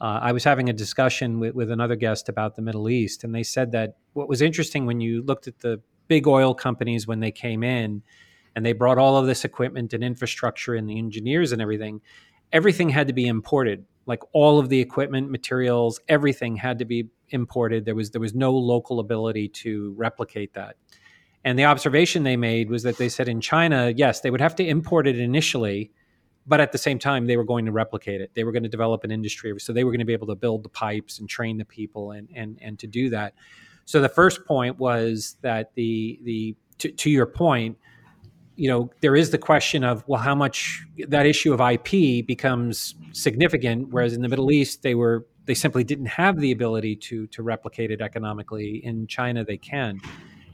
Uh, 0.00 0.18
I 0.22 0.32
was 0.32 0.44
having 0.44 0.68
a 0.68 0.72
discussion 0.72 1.38
with, 1.40 1.54
with 1.54 1.70
another 1.70 1.96
guest 1.96 2.28
about 2.28 2.56
the 2.56 2.62
Middle 2.62 2.88
East, 2.88 3.24
and 3.24 3.34
they 3.34 3.42
said 3.42 3.72
that 3.72 3.96
what 4.12 4.28
was 4.28 4.42
interesting 4.42 4.86
when 4.86 5.00
you 5.00 5.22
looked 5.22 5.46
at 5.46 5.60
the 5.60 5.80
big 6.08 6.26
oil 6.26 6.54
companies 6.54 7.06
when 7.06 7.20
they 7.20 7.30
came 7.30 7.62
in 7.62 8.02
and 8.54 8.64
they 8.64 8.72
brought 8.72 8.98
all 8.98 9.16
of 9.16 9.26
this 9.26 9.44
equipment 9.44 9.92
and 9.92 10.04
infrastructure 10.04 10.74
and 10.74 10.88
the 10.88 10.98
engineers 10.98 11.52
and 11.52 11.60
everything, 11.60 12.00
everything 12.52 12.90
had 12.90 13.08
to 13.08 13.12
be 13.12 13.26
imported. 13.26 13.84
Like 14.06 14.20
all 14.32 14.58
of 14.58 14.68
the 14.68 14.80
equipment, 14.80 15.30
materials, 15.30 15.98
everything 16.08 16.56
had 16.56 16.78
to 16.80 16.84
be 16.84 17.08
imported. 17.30 17.84
There 17.84 17.94
was 17.94 18.10
there 18.10 18.20
was 18.20 18.34
no 18.34 18.52
local 18.52 19.00
ability 19.00 19.48
to 19.48 19.94
replicate 19.96 20.52
that. 20.54 20.76
And 21.44 21.58
the 21.58 21.64
observation 21.64 22.22
they 22.22 22.36
made 22.36 22.70
was 22.70 22.82
that 22.84 22.96
they 22.96 23.08
said 23.08 23.28
in 23.28 23.40
China, 23.40 23.92
yes, 23.94 24.20
they 24.20 24.30
would 24.30 24.40
have 24.40 24.56
to 24.56 24.64
import 24.64 25.06
it 25.06 25.18
initially, 25.18 25.90
but 26.46 26.60
at 26.60 26.72
the 26.72 26.78
same 26.78 26.98
time, 26.98 27.26
they 27.26 27.36
were 27.36 27.44
going 27.44 27.66
to 27.66 27.72
replicate 27.72 28.20
it. 28.20 28.30
They 28.34 28.44
were 28.44 28.52
going 28.52 28.62
to 28.62 28.68
develop 28.68 29.04
an 29.04 29.10
industry. 29.10 29.52
So 29.58 29.72
they 29.72 29.84
were 29.84 29.90
going 29.90 30.00
to 30.00 30.06
be 30.06 30.14
able 30.14 30.26
to 30.28 30.34
build 30.34 30.62
the 30.62 30.68
pipes 30.70 31.18
and 31.18 31.28
train 31.28 31.58
the 31.58 31.64
people 31.64 32.12
and, 32.12 32.28
and, 32.34 32.58
and 32.62 32.78
to 32.78 32.86
do 32.86 33.10
that. 33.10 33.34
So 33.84 34.00
the 34.00 34.08
first 34.08 34.46
point 34.46 34.78
was 34.78 35.36
that 35.42 35.74
the, 35.74 36.18
the 36.22 36.56
to, 36.78 36.90
to 36.90 37.10
your 37.10 37.26
point, 37.26 37.76
you 38.56 38.68
know, 38.68 38.90
there 39.00 39.16
is 39.16 39.30
the 39.30 39.38
question 39.38 39.84
of, 39.84 40.06
well, 40.06 40.20
how 40.20 40.34
much 40.34 40.84
that 41.08 41.26
issue 41.26 41.52
of 41.52 41.60
IP 41.60 42.26
becomes 42.26 42.94
significant, 43.12 43.88
whereas 43.90 44.14
in 44.14 44.22
the 44.22 44.28
Middle 44.28 44.50
East, 44.50 44.82
they 44.82 44.94
were, 44.94 45.26
they 45.44 45.54
simply 45.54 45.84
didn't 45.84 46.06
have 46.06 46.38
the 46.38 46.52
ability 46.52 46.96
to, 46.96 47.26
to 47.28 47.42
replicate 47.42 47.90
it 47.90 48.00
economically. 48.00 48.80
In 48.84 49.06
China, 49.06 49.44
they 49.44 49.58
can. 49.58 50.00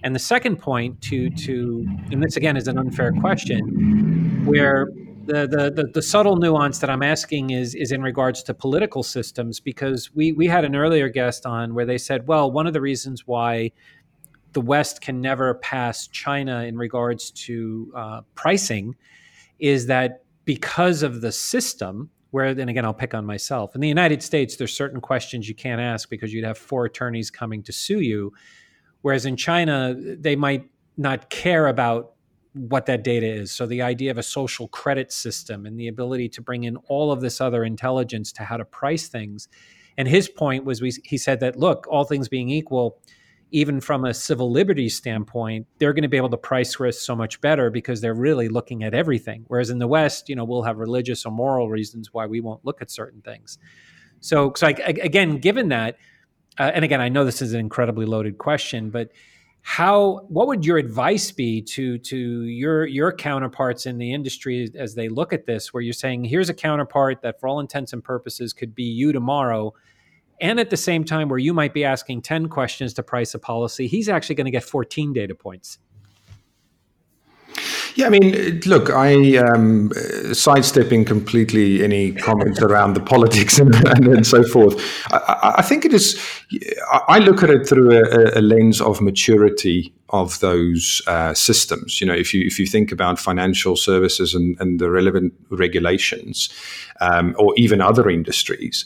And 0.02 0.14
the 0.14 0.20
second 0.20 0.56
point 0.56 1.00
to 1.02 1.30
to 1.30 1.86
and 2.10 2.22
this 2.22 2.36
again 2.36 2.56
is 2.56 2.68
an 2.68 2.78
unfair 2.78 3.12
question, 3.12 4.44
where 4.46 4.88
the, 5.26 5.46
the, 5.46 5.70
the, 5.70 5.90
the, 5.94 6.02
subtle 6.02 6.36
nuance 6.36 6.78
that 6.78 6.90
I'm 6.90 7.02
asking 7.02 7.50
is 7.50 7.74
is 7.74 7.92
in 7.92 8.02
regards 8.02 8.42
to 8.44 8.54
political 8.54 9.02
systems 9.02 9.60
because 9.60 10.10
we 10.14 10.32
we 10.32 10.46
had 10.46 10.64
an 10.64 10.74
earlier 10.74 11.08
guest 11.08 11.44
on 11.44 11.74
where 11.74 11.84
they 11.84 11.98
said, 11.98 12.26
well, 12.26 12.50
one 12.50 12.66
of 12.66 12.72
the 12.72 12.80
reasons 12.80 13.26
why 13.26 13.72
the 14.52 14.60
West 14.60 15.00
can 15.00 15.20
never 15.20 15.54
pass 15.54 16.08
China 16.08 16.64
in 16.64 16.76
regards 16.76 17.30
to 17.30 17.92
uh, 17.94 18.20
pricing 18.34 18.96
is 19.58 19.86
that 19.86 20.24
because 20.44 21.02
of 21.02 21.20
the 21.20 21.32
system. 21.32 22.10
Where 22.32 22.54
then 22.54 22.68
again, 22.68 22.84
I'll 22.84 22.94
pick 22.94 23.12
on 23.12 23.26
myself. 23.26 23.74
In 23.74 23.80
the 23.80 23.88
United 23.88 24.22
States, 24.22 24.54
there's 24.54 24.72
certain 24.72 25.00
questions 25.00 25.48
you 25.48 25.54
can't 25.56 25.80
ask 25.80 26.08
because 26.08 26.32
you'd 26.32 26.44
have 26.44 26.56
four 26.56 26.84
attorneys 26.84 27.28
coming 27.28 27.60
to 27.64 27.72
sue 27.72 27.98
you 27.98 28.32
Whereas 29.02 29.26
in 29.26 29.36
China, 29.36 29.94
they 29.96 30.36
might 30.36 30.68
not 30.96 31.30
care 31.30 31.66
about 31.66 32.12
what 32.52 32.86
that 32.86 33.04
data 33.04 33.26
is. 33.26 33.52
So 33.52 33.66
the 33.66 33.82
idea 33.82 34.10
of 34.10 34.18
a 34.18 34.22
social 34.22 34.68
credit 34.68 35.12
system 35.12 35.66
and 35.66 35.78
the 35.78 35.88
ability 35.88 36.28
to 36.30 36.42
bring 36.42 36.64
in 36.64 36.76
all 36.88 37.12
of 37.12 37.20
this 37.20 37.40
other 37.40 37.64
intelligence 37.64 38.32
to 38.32 38.42
how 38.42 38.56
to 38.56 38.64
price 38.64 39.08
things. 39.08 39.48
And 39.96 40.08
his 40.08 40.28
point 40.28 40.64
was 40.64 40.82
we, 40.82 40.92
he 41.04 41.16
said 41.16 41.40
that 41.40 41.56
look, 41.56 41.86
all 41.88 42.04
things 42.04 42.28
being 42.28 42.50
equal, 42.50 42.98
even 43.52 43.80
from 43.80 44.04
a 44.04 44.14
civil 44.14 44.50
liberties 44.50 44.96
standpoint, 44.96 45.66
they're 45.78 45.92
going 45.92 46.02
to 46.02 46.08
be 46.08 46.16
able 46.16 46.30
to 46.30 46.36
price 46.36 46.78
risk 46.80 47.02
so 47.02 47.14
much 47.14 47.40
better 47.40 47.70
because 47.70 48.00
they're 48.00 48.14
really 48.14 48.48
looking 48.48 48.82
at 48.82 48.94
everything. 48.94 49.44
Whereas 49.48 49.70
in 49.70 49.78
the 49.78 49.88
West, 49.88 50.28
you 50.28 50.36
know, 50.36 50.44
we'll 50.44 50.62
have 50.62 50.78
religious 50.78 51.24
or 51.24 51.32
moral 51.32 51.68
reasons 51.68 52.12
why 52.12 52.26
we 52.26 52.40
won't 52.40 52.64
look 52.64 52.80
at 52.82 52.90
certain 52.90 53.22
things. 53.22 53.58
So, 54.20 54.52
so 54.56 54.68
I, 54.68 54.70
again, 54.70 55.38
given 55.38 55.68
that, 55.68 55.96
uh, 56.58 56.70
and 56.74 56.84
again, 56.84 57.00
I 57.00 57.08
know 57.08 57.24
this 57.24 57.42
is 57.42 57.52
an 57.52 57.60
incredibly 57.60 58.06
loaded 58.06 58.38
question, 58.38 58.90
but 58.90 59.10
how 59.62 60.24
what 60.28 60.46
would 60.46 60.64
your 60.64 60.78
advice 60.78 61.30
be 61.32 61.60
to 61.60 61.98
to 61.98 62.42
your 62.44 62.86
your 62.86 63.12
counterparts 63.12 63.84
in 63.84 63.98
the 63.98 64.12
industry 64.12 64.70
as 64.74 64.94
they 64.94 65.10
look 65.10 65.34
at 65.34 65.44
this 65.44 65.74
where 65.74 65.82
you're 65.82 65.92
saying 65.92 66.24
here's 66.24 66.48
a 66.48 66.54
counterpart 66.54 67.20
that 67.20 67.38
for 67.38 67.46
all 67.46 67.60
intents 67.60 67.92
and 67.92 68.02
purposes 68.02 68.54
could 68.54 68.74
be 68.74 68.84
you 68.84 69.12
tomorrow 69.12 69.74
and 70.40 70.58
at 70.58 70.70
the 70.70 70.76
same 70.76 71.04
time, 71.04 71.28
where 71.28 71.38
you 71.38 71.52
might 71.52 71.74
be 71.74 71.84
asking 71.84 72.22
10 72.22 72.48
questions 72.48 72.94
to 72.94 73.02
price 73.02 73.34
a 73.34 73.38
policy, 73.38 73.86
he's 73.86 74.08
actually 74.08 74.36
going 74.36 74.46
to 74.46 74.50
get 74.50 74.64
14 74.64 75.12
data 75.12 75.34
points. 75.34 75.78
Yeah, 77.94 78.06
I 78.06 78.10
mean, 78.10 78.60
look, 78.66 78.90
I 78.90 79.36
um, 79.36 79.90
sidestepping 80.32 81.04
completely 81.04 81.82
any 81.82 82.12
comments 82.12 82.60
around 82.60 82.94
the 82.94 83.00
politics 83.00 83.58
and, 83.62 83.74
and, 83.74 84.06
and 84.06 84.26
so 84.26 84.42
forth. 84.42 84.80
I, 85.12 85.54
I, 85.58 85.62
think 85.62 85.84
it 85.84 85.92
is. 85.92 86.20
I 87.08 87.18
look 87.18 87.42
at 87.42 87.50
it 87.50 87.68
through 87.68 87.92
a, 87.92 88.38
a 88.38 88.42
lens 88.42 88.80
of 88.80 89.00
maturity 89.00 89.92
of 90.10 90.40
those 90.40 91.02
uh, 91.06 91.34
systems. 91.34 92.00
You 92.00 92.06
know, 92.06 92.14
if 92.14 92.34
you 92.34 92.44
if 92.46 92.58
you 92.58 92.66
think 92.66 92.92
about 92.92 93.18
financial 93.18 93.76
services 93.76 94.34
and, 94.34 94.56
and 94.60 94.80
the 94.80 94.90
relevant 94.90 95.32
regulations, 95.50 96.48
um, 97.00 97.34
or 97.38 97.54
even 97.56 97.80
other 97.80 98.08
industries, 98.08 98.84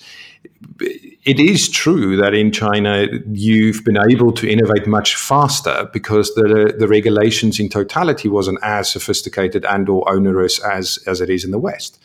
it 0.80 1.40
is 1.40 1.68
true 1.68 2.16
that 2.16 2.34
in 2.34 2.52
China 2.52 3.06
you've 3.32 3.84
been 3.84 3.98
able 4.10 4.32
to 4.32 4.48
innovate 4.48 4.86
much 4.86 5.16
faster 5.16 5.88
because 5.92 6.34
the 6.34 6.74
the 6.78 6.88
regulations 6.88 7.58
in 7.58 7.68
totality 7.68 8.28
wasn't 8.28 8.58
as 8.62 8.90
sophisticated 8.90 9.64
and 9.64 9.88
or 9.88 10.08
onerous 10.10 10.58
as 10.60 10.98
as 11.06 11.20
it 11.20 11.30
is 11.30 11.44
in 11.44 11.50
the 11.50 11.58
West. 11.58 12.00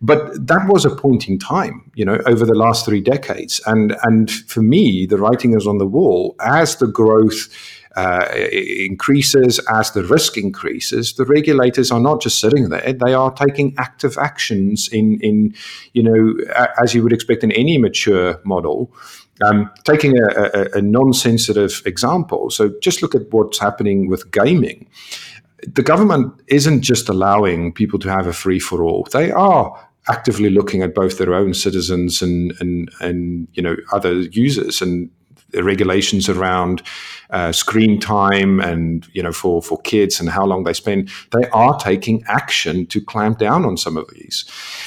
But 0.00 0.46
that 0.46 0.68
was 0.68 0.84
a 0.84 0.94
point 0.94 1.28
in 1.28 1.38
time, 1.40 1.90
you 1.96 2.04
know, 2.04 2.18
over 2.24 2.46
the 2.46 2.54
last 2.54 2.86
three 2.86 3.00
decades. 3.00 3.60
And 3.66 3.96
and 4.02 4.30
for 4.30 4.62
me, 4.62 5.06
the 5.06 5.18
writing 5.18 5.54
is 5.54 5.66
on 5.66 5.78
the 5.78 5.86
wall 5.86 6.36
as 6.40 6.76
the 6.76 6.86
growth 6.86 7.48
uh, 7.98 8.28
increases, 8.52 9.58
as 9.70 9.90
the 9.90 10.04
risk 10.04 10.36
increases, 10.36 11.14
the 11.14 11.24
regulators 11.24 11.90
are 11.90 11.98
not 11.98 12.22
just 12.22 12.38
sitting 12.38 12.68
there; 12.68 12.92
they 12.92 13.12
are 13.12 13.32
taking 13.32 13.74
active 13.76 14.16
actions 14.18 14.88
in, 14.92 15.18
in 15.20 15.52
you 15.94 16.04
know, 16.04 16.36
as 16.80 16.94
you 16.94 17.02
would 17.02 17.12
expect 17.12 17.42
in 17.42 17.50
any 17.50 17.76
mature 17.76 18.40
model. 18.44 18.92
Um, 19.42 19.68
taking 19.84 20.16
a, 20.16 20.26
a, 20.54 20.78
a 20.78 20.82
non-sensitive 20.82 21.82
example, 21.86 22.50
so 22.50 22.72
just 22.80 23.02
look 23.02 23.16
at 23.16 23.32
what's 23.32 23.58
happening 23.58 24.08
with 24.08 24.30
gaming. 24.30 24.88
The 25.66 25.82
government 25.82 26.40
isn't 26.46 26.82
just 26.82 27.08
allowing 27.08 27.72
people 27.72 27.98
to 28.00 28.10
have 28.10 28.28
a 28.28 28.32
free 28.32 28.60
for 28.60 28.84
all; 28.84 29.08
they 29.10 29.32
are 29.32 29.76
actively 30.08 30.50
looking 30.50 30.82
at 30.82 30.94
both 30.94 31.18
their 31.18 31.34
own 31.34 31.52
citizens 31.52 32.22
and 32.22 32.52
and 32.60 32.90
and 33.00 33.48
you 33.54 33.62
know 33.62 33.74
other 33.92 34.20
users 34.20 34.80
and 34.80 35.10
regulations 35.54 36.28
around 36.28 36.82
uh, 37.30 37.52
screen 37.52 38.00
time 38.00 38.60
and 38.60 39.06
you 39.12 39.22
know 39.22 39.32
for 39.32 39.62
for 39.62 39.78
kids 39.82 40.20
and 40.20 40.30
how 40.30 40.44
long 40.44 40.64
they 40.64 40.72
spend 40.72 41.10
they 41.32 41.46
are 41.50 41.78
taking 41.78 42.24
action 42.26 42.86
to 42.86 43.00
clamp 43.00 43.38
down 43.38 43.64
on 43.64 43.76
some 43.76 43.96
of 43.96 44.08
these. 44.14 44.44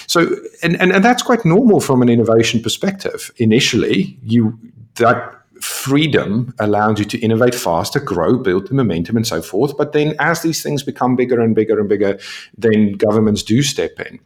So 0.08 0.36
and 0.64 0.80
and, 0.82 0.92
and 0.92 1.04
that's 1.04 1.24
quite 1.24 1.46
normal 1.46 1.80
from 1.80 2.02
an 2.02 2.10
innovation 2.10 2.62
perspective. 2.62 3.32
Initially 3.38 4.18
you 4.24 4.58
that 4.96 5.38
freedom 5.62 6.54
allows 6.60 6.98
you 6.98 7.06
to 7.06 7.20
innovate 7.20 7.54
faster, 7.54 8.00
grow, 8.00 8.38
build 8.38 8.68
the 8.68 8.74
momentum, 8.74 9.16
and 9.16 9.28
so 9.28 9.42
forth. 9.42 9.78
But 9.78 9.94
then, 9.94 10.16
as 10.20 10.42
these 10.42 10.64
things 10.64 10.84
become 10.84 11.16
bigger 11.16 11.40
and 11.40 11.56
bigger 11.56 11.80
and 11.80 11.88
bigger, 11.88 12.20
then 12.58 12.94
governments 12.94 13.44
do 13.44 13.62
step 13.62 14.00
in 14.00 14.20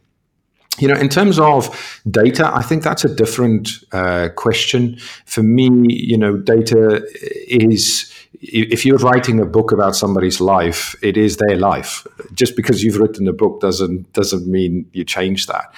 you 0.78 0.88
know, 0.88 0.94
in 0.94 1.08
terms 1.08 1.38
of 1.38 2.02
data, 2.10 2.54
I 2.54 2.62
think 2.62 2.82
that's 2.82 3.04
a 3.04 3.14
different 3.14 3.70
uh, 3.92 4.28
question. 4.36 4.98
For 5.24 5.42
me, 5.42 5.70
you 5.88 6.18
know, 6.18 6.36
data 6.36 7.06
is 7.48 8.12
if 8.42 8.84
you're 8.84 8.98
writing 8.98 9.40
a 9.40 9.46
book 9.46 9.72
about 9.72 9.96
somebody's 9.96 10.40
life, 10.40 10.94
it 11.02 11.16
is 11.16 11.38
their 11.38 11.56
life. 11.56 12.06
Just 12.34 12.56
because 12.56 12.82
you've 12.82 12.98
written 12.98 13.26
a 13.28 13.32
book 13.32 13.60
doesn't 13.60 14.12
doesn't 14.12 14.46
mean 14.46 14.88
you 14.92 15.04
change 15.04 15.46
that. 15.46 15.72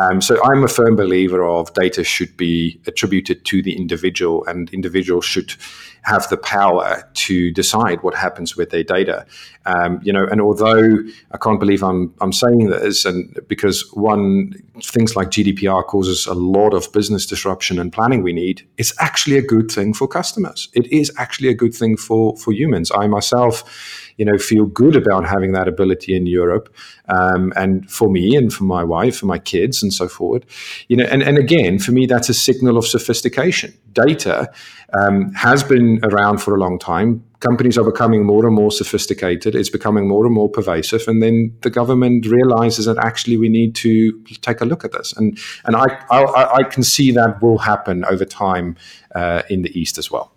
Um, 0.00 0.20
so 0.20 0.38
I'm 0.44 0.62
a 0.62 0.68
firm 0.68 0.96
believer 0.96 1.42
of 1.42 1.72
data 1.74 2.04
should 2.04 2.36
be 2.36 2.80
attributed 2.86 3.44
to 3.46 3.62
the 3.62 3.76
individual, 3.76 4.44
and 4.46 4.70
individuals 4.70 5.24
should 5.24 5.54
have 6.02 6.28
the 6.28 6.36
power 6.36 7.08
to 7.14 7.50
decide 7.52 8.02
what 8.02 8.14
happens 8.14 8.56
with 8.56 8.70
their 8.70 8.82
data. 8.82 9.24
Um, 9.66 10.00
you 10.02 10.12
know, 10.12 10.26
and 10.26 10.40
although 10.40 10.98
I 11.30 11.38
can't 11.38 11.60
believe 11.60 11.82
I'm 11.82 12.12
I'm 12.20 12.32
saying 12.32 12.68
this, 12.70 13.04
and 13.04 13.38
because 13.48 13.88
one 13.92 14.54
things 14.82 15.14
like 15.14 15.28
GDPR 15.28 15.86
causes 15.86 16.26
a 16.26 16.34
lot 16.34 16.74
of 16.74 16.92
business 16.92 17.26
disruption 17.26 17.78
and 17.78 17.92
planning 17.92 18.22
we 18.22 18.32
need, 18.32 18.66
it's 18.78 18.92
actually 19.00 19.38
a 19.38 19.42
good 19.42 19.70
thing 19.70 19.94
for 19.94 20.08
customers. 20.08 20.68
It 20.72 20.86
is 20.92 21.12
actually 21.18 21.48
a 21.48 21.54
good 21.54 21.74
thing 21.74 21.96
for 21.96 22.36
for 22.36 22.52
humans. 22.52 22.90
I 22.92 23.06
myself 23.06 24.01
you 24.16 24.24
know 24.24 24.38
feel 24.38 24.66
good 24.66 24.96
about 24.96 25.26
having 25.26 25.52
that 25.52 25.68
ability 25.68 26.14
in 26.14 26.26
Europe, 26.26 26.74
um, 27.08 27.52
and 27.56 27.90
for 27.90 28.10
me 28.10 28.36
and 28.36 28.52
for 28.52 28.64
my 28.64 28.84
wife, 28.84 29.18
for 29.18 29.26
my 29.26 29.38
kids, 29.38 29.82
and 29.82 29.92
so 29.92 30.08
forward. 30.08 30.44
You 30.88 30.96
know, 30.96 31.04
and 31.04 31.22
and 31.22 31.38
again, 31.38 31.78
for 31.78 31.92
me, 31.92 32.06
that's 32.06 32.28
a 32.28 32.34
signal 32.34 32.76
of 32.76 32.86
sophistication. 32.86 33.74
Data 33.92 34.50
um, 34.94 35.32
has 35.34 35.62
been 35.62 36.00
around 36.02 36.38
for 36.38 36.54
a 36.54 36.58
long 36.58 36.78
time. 36.78 37.24
Companies 37.40 37.76
are 37.76 37.84
becoming 37.84 38.24
more 38.24 38.46
and 38.46 38.54
more 38.54 38.70
sophisticated. 38.70 39.54
It's 39.54 39.70
becoming 39.70 40.08
more 40.08 40.24
and 40.24 40.34
more 40.34 40.48
pervasive, 40.48 41.08
and 41.08 41.22
then 41.22 41.56
the 41.62 41.70
government 41.70 42.26
realizes 42.26 42.86
that 42.86 42.98
actually 42.98 43.36
we 43.36 43.48
need 43.48 43.74
to 43.76 44.12
take 44.42 44.60
a 44.60 44.64
look 44.64 44.84
at 44.84 44.92
this. 44.92 45.12
And 45.16 45.38
and 45.64 45.76
I 45.76 45.86
I, 46.10 46.54
I 46.56 46.62
can 46.64 46.82
see 46.82 47.12
that 47.12 47.42
will 47.42 47.58
happen 47.58 48.04
over 48.04 48.24
time 48.24 48.76
uh, 49.14 49.42
in 49.50 49.62
the 49.62 49.78
East 49.78 49.98
as 49.98 50.10
well. 50.10 50.31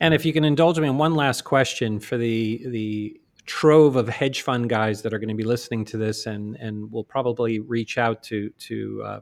And 0.00 0.12
if 0.12 0.24
you 0.26 0.32
can 0.32 0.44
indulge 0.44 0.78
me 0.78 0.88
in 0.88 0.98
one 0.98 1.14
last 1.14 1.44
question 1.44 2.00
for 2.00 2.16
the 2.16 2.64
the 2.68 3.20
trove 3.46 3.96
of 3.96 4.08
hedge 4.08 4.40
fund 4.40 4.70
guys 4.70 5.02
that 5.02 5.12
are 5.12 5.18
going 5.18 5.28
to 5.28 5.34
be 5.34 5.44
listening 5.44 5.84
to 5.84 5.98
this 5.98 6.26
and 6.26 6.56
and 6.56 6.90
will 6.90 7.04
probably 7.04 7.60
reach 7.60 7.98
out 7.98 8.22
to 8.24 8.50
to 8.50 9.02
uh, 9.04 9.20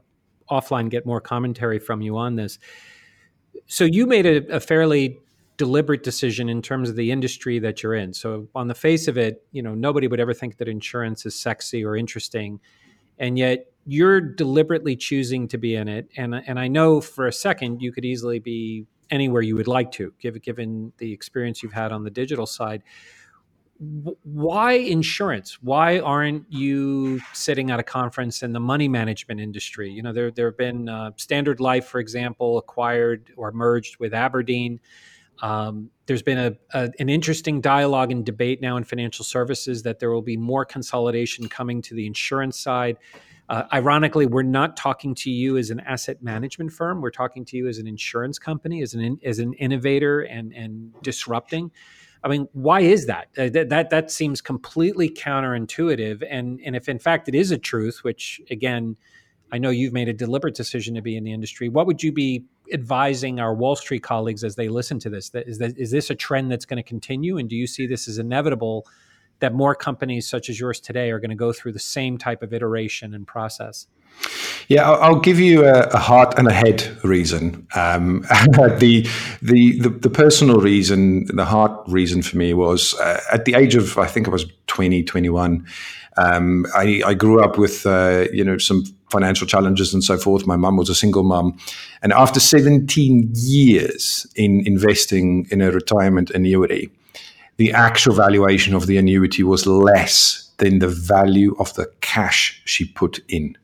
offline 0.49 0.89
get 0.89 1.05
more 1.05 1.21
commentary 1.21 1.79
from 1.79 2.01
you 2.01 2.17
on 2.17 2.35
this. 2.35 2.59
So 3.67 3.83
you 3.85 4.05
made 4.05 4.25
a, 4.25 4.55
a 4.55 4.59
fairly 4.59 5.19
deliberate 5.57 6.03
decision 6.03 6.49
in 6.49 6.61
terms 6.61 6.89
of 6.89 6.95
the 6.95 7.11
industry 7.11 7.59
that 7.59 7.83
you're 7.83 7.93
in. 7.93 8.13
So 8.13 8.47
on 8.55 8.67
the 8.67 8.75
face 8.75 9.07
of 9.07 9.17
it, 9.17 9.45
you 9.51 9.61
know, 9.61 9.75
nobody 9.75 10.07
would 10.07 10.19
ever 10.19 10.33
think 10.33 10.57
that 10.57 10.67
insurance 10.67 11.25
is 11.25 11.39
sexy 11.39 11.85
or 11.85 11.95
interesting. 11.95 12.59
And 13.19 13.37
yet 13.37 13.71
you're 13.85 14.19
deliberately 14.19 14.95
choosing 14.95 15.47
to 15.49 15.57
be 15.57 15.75
in 15.75 15.87
it. 15.87 16.09
And 16.17 16.35
and 16.35 16.59
I 16.59 16.67
know 16.67 17.01
for 17.01 17.27
a 17.27 17.33
second 17.33 17.81
you 17.81 17.91
could 17.91 18.05
easily 18.05 18.39
be 18.39 18.85
anywhere 19.13 19.43
you 19.43 19.55
would 19.55 19.67
like 19.67 19.91
to, 19.91 20.11
given 20.19 20.91
the 20.97 21.13
experience 21.13 21.61
you've 21.61 21.73
had 21.73 21.91
on 21.91 22.03
the 22.03 22.09
digital 22.09 22.47
side. 22.47 22.81
Why 24.23 24.73
insurance? 24.73 25.61
Why 25.61 25.99
aren't 25.99 26.45
you 26.51 27.19
sitting 27.33 27.69
at 27.69 27.79
a 27.79 27.83
conference 27.83 28.41
in 28.41 28.53
the 28.53 28.59
money 28.59 28.87
management 28.87 29.39
industry? 29.39 29.91
You 29.91 30.01
know, 30.01 30.13
there 30.13 30.31
there 30.31 30.47
have 30.47 30.57
been 30.57 30.89
uh, 30.89 31.11
Standard 31.17 31.59
Life, 31.59 31.85
for 31.85 31.99
example, 31.99 32.57
acquired 32.57 33.31
or 33.37 33.51
merged 33.51 33.97
with 33.99 34.13
Aberdeen. 34.13 34.79
Um, 35.41 35.89
there's 36.05 36.21
been 36.21 36.37
a, 36.37 36.53
a, 36.73 36.91
an 36.99 37.09
interesting 37.09 37.61
dialogue 37.61 38.11
and 38.11 38.25
debate 38.25 38.61
now 38.61 38.77
in 38.77 38.83
financial 38.83 39.25
services 39.25 39.83
that 39.83 39.99
there 39.99 40.11
will 40.11 40.21
be 40.21 40.37
more 40.37 40.65
consolidation 40.65 41.49
coming 41.49 41.81
to 41.83 41.95
the 41.95 42.05
insurance 42.05 42.59
side. 42.59 42.97
Uh, 43.49 43.63
ironically, 43.73 44.25
we're 44.25 44.41
not 44.41 44.77
talking 44.77 45.13
to 45.13 45.29
you 45.29 45.57
as 45.57 45.69
an 45.69 45.79
asset 45.81 46.23
management 46.23 46.71
firm. 46.71 47.01
We're 47.01 47.11
talking 47.11 47.43
to 47.45 47.57
you 47.57 47.67
as 47.67 47.77
an 47.77 47.87
insurance 47.87 48.39
company, 48.39 48.81
as 48.81 48.93
an 48.93 49.19
as 49.23 49.39
an 49.39 49.53
innovator 49.53 50.21
and 50.21 50.53
and 50.53 50.93
disrupting. 51.01 51.71
I 52.23 52.29
mean, 52.29 52.47
why 52.53 52.81
is 52.81 53.05
that? 53.07 53.27
Uh, 53.37 53.49
that 53.49 53.69
that 53.69 53.89
that 53.89 54.11
seems 54.11 54.41
completely 54.41 55.09
counterintuitive. 55.09 56.25
And 56.29 56.61
and 56.65 56.75
if 56.75 56.87
in 56.87 56.99
fact 56.99 57.27
it 57.27 57.35
is 57.35 57.51
a 57.51 57.57
truth, 57.57 57.99
which 58.03 58.39
again, 58.49 58.95
I 59.51 59.57
know 59.57 59.69
you've 59.69 59.93
made 59.93 60.07
a 60.07 60.13
deliberate 60.13 60.55
decision 60.55 60.95
to 60.95 61.01
be 61.01 61.17
in 61.17 61.25
the 61.25 61.33
industry. 61.33 61.67
What 61.67 61.85
would 61.85 62.01
you 62.01 62.13
be 62.13 62.45
advising 62.71 63.41
our 63.41 63.53
Wall 63.53 63.75
Street 63.75 64.03
colleagues 64.03 64.43
as 64.45 64.55
they 64.55 64.69
listen 64.69 64.99
to 64.99 65.09
this? 65.09 65.29
That 65.31 65.49
is 65.49 65.57
that 65.57 65.77
is 65.77 65.91
this 65.91 66.09
a 66.09 66.15
trend 66.15 66.49
that's 66.49 66.65
going 66.65 66.81
to 66.81 66.87
continue? 66.87 67.37
And 67.37 67.49
do 67.49 67.57
you 67.57 67.67
see 67.67 67.87
this 67.87 68.07
as 68.07 68.19
inevitable? 68.19 68.87
That 69.43 69.53
more 69.53 69.75
companies 69.75 70.25
such 70.25 70.49
as 70.49 70.57
yours 70.57 70.79
today 70.79 71.11
are 71.11 71.19
going 71.19 71.29
to 71.29 71.35
go 71.35 71.51
through 71.51 71.73
the 71.73 71.79
same 71.79 72.17
type 72.17 72.41
of 72.41 72.53
iteration 72.53 73.13
and 73.13 73.27
process? 73.27 73.87
Yeah, 74.69 74.89
I'll, 74.89 75.19
give 75.19 75.37
you 75.37 75.65
a, 75.65 75.81
a, 75.87 75.97
heart 75.97 76.39
and 76.39 76.47
a 76.47 76.53
head 76.53 76.97
reason. 77.03 77.67
Um, 77.75 78.21
the, 78.79 79.05
the, 79.41 79.79
the 79.79 79.89
the 79.89 80.09
personal 80.09 80.61
reason, 80.61 81.25
the 81.35 81.43
heart 81.43 81.77
reason 81.87 82.21
for 82.21 82.37
me 82.37 82.53
was 82.53 82.93
uh, 82.99 83.19
at 83.33 83.43
the 83.43 83.55
age 83.55 83.75
of 83.75 83.97
I 83.97 84.07
think 84.07 84.29
I 84.29 84.31
was 84.31 84.45
20, 84.67 85.03
21. 85.03 85.67
Um, 86.15 86.65
I, 86.73 87.01
I, 87.05 87.13
grew 87.15 87.43
up 87.43 87.57
with 87.57 87.85
uh, 87.85 88.27
you 88.31 88.45
know 88.45 88.57
some 88.57 88.85
financial 89.09 89.45
challenges 89.47 89.93
and 89.93 90.03
so 90.03 90.17
forth. 90.17 90.47
My 90.47 90.55
mum 90.55 90.77
was 90.77 90.89
a 90.89 90.95
single 90.95 91.23
mum. 91.23 91.57
And 92.01 92.13
after 92.13 92.39
17 92.39 93.31
years 93.33 94.27
in 94.35 94.65
investing 94.65 95.47
in 95.51 95.61
a 95.61 95.71
retirement 95.71 96.29
annuity, 96.31 96.91
the 97.63 97.71
actual 97.71 98.13
valuation 98.13 98.75
of 98.75 98.87
the 98.87 98.97
annuity 98.97 99.41
was 99.41 99.65
less 99.65 100.51
than 100.57 100.79
the 100.79 100.87
value 100.89 101.55
of 101.59 101.73
the 101.75 101.89
cash 102.01 102.61
she 102.65 102.83
put 102.83 103.19
in. 103.29 103.57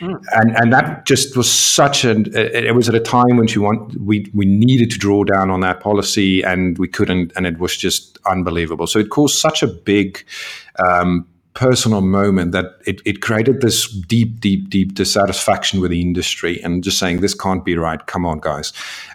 Mm. 0.00 0.20
And 0.32 0.56
and 0.56 0.72
that 0.72 1.06
just 1.06 1.36
was 1.36 1.48
such 1.50 2.04
an. 2.04 2.26
It 2.34 2.74
was 2.74 2.88
at 2.88 2.96
a 2.96 3.00
time 3.00 3.36
when 3.36 3.46
she 3.46 3.60
want 3.60 3.96
we 4.00 4.28
we 4.34 4.44
needed 4.44 4.90
to 4.90 4.98
draw 4.98 5.22
down 5.22 5.50
on 5.50 5.60
that 5.60 5.78
policy 5.78 6.42
and 6.42 6.76
we 6.78 6.88
couldn't, 6.88 7.32
and 7.36 7.46
it 7.46 7.58
was 7.58 7.76
just 7.76 8.18
unbelievable. 8.26 8.88
So 8.88 8.98
it 8.98 9.10
caused 9.10 9.38
such 9.38 9.62
a 9.62 9.68
big. 9.68 10.24
Um, 10.84 11.26
personal 11.58 12.00
moment 12.00 12.52
that 12.52 12.66
it, 12.86 13.02
it 13.04 13.20
created 13.20 13.60
this 13.60 13.90
deep, 13.90 14.38
deep, 14.38 14.70
deep 14.70 14.94
dissatisfaction 14.94 15.80
with 15.80 15.90
the 15.90 16.00
industry 16.00 16.62
and 16.62 16.84
just 16.84 17.00
saying, 17.00 17.20
this 17.20 17.34
can't 17.34 17.64
be 17.64 17.76
right. 17.76 18.06
Come 18.06 18.24
on, 18.24 18.38
guys. 18.38 18.72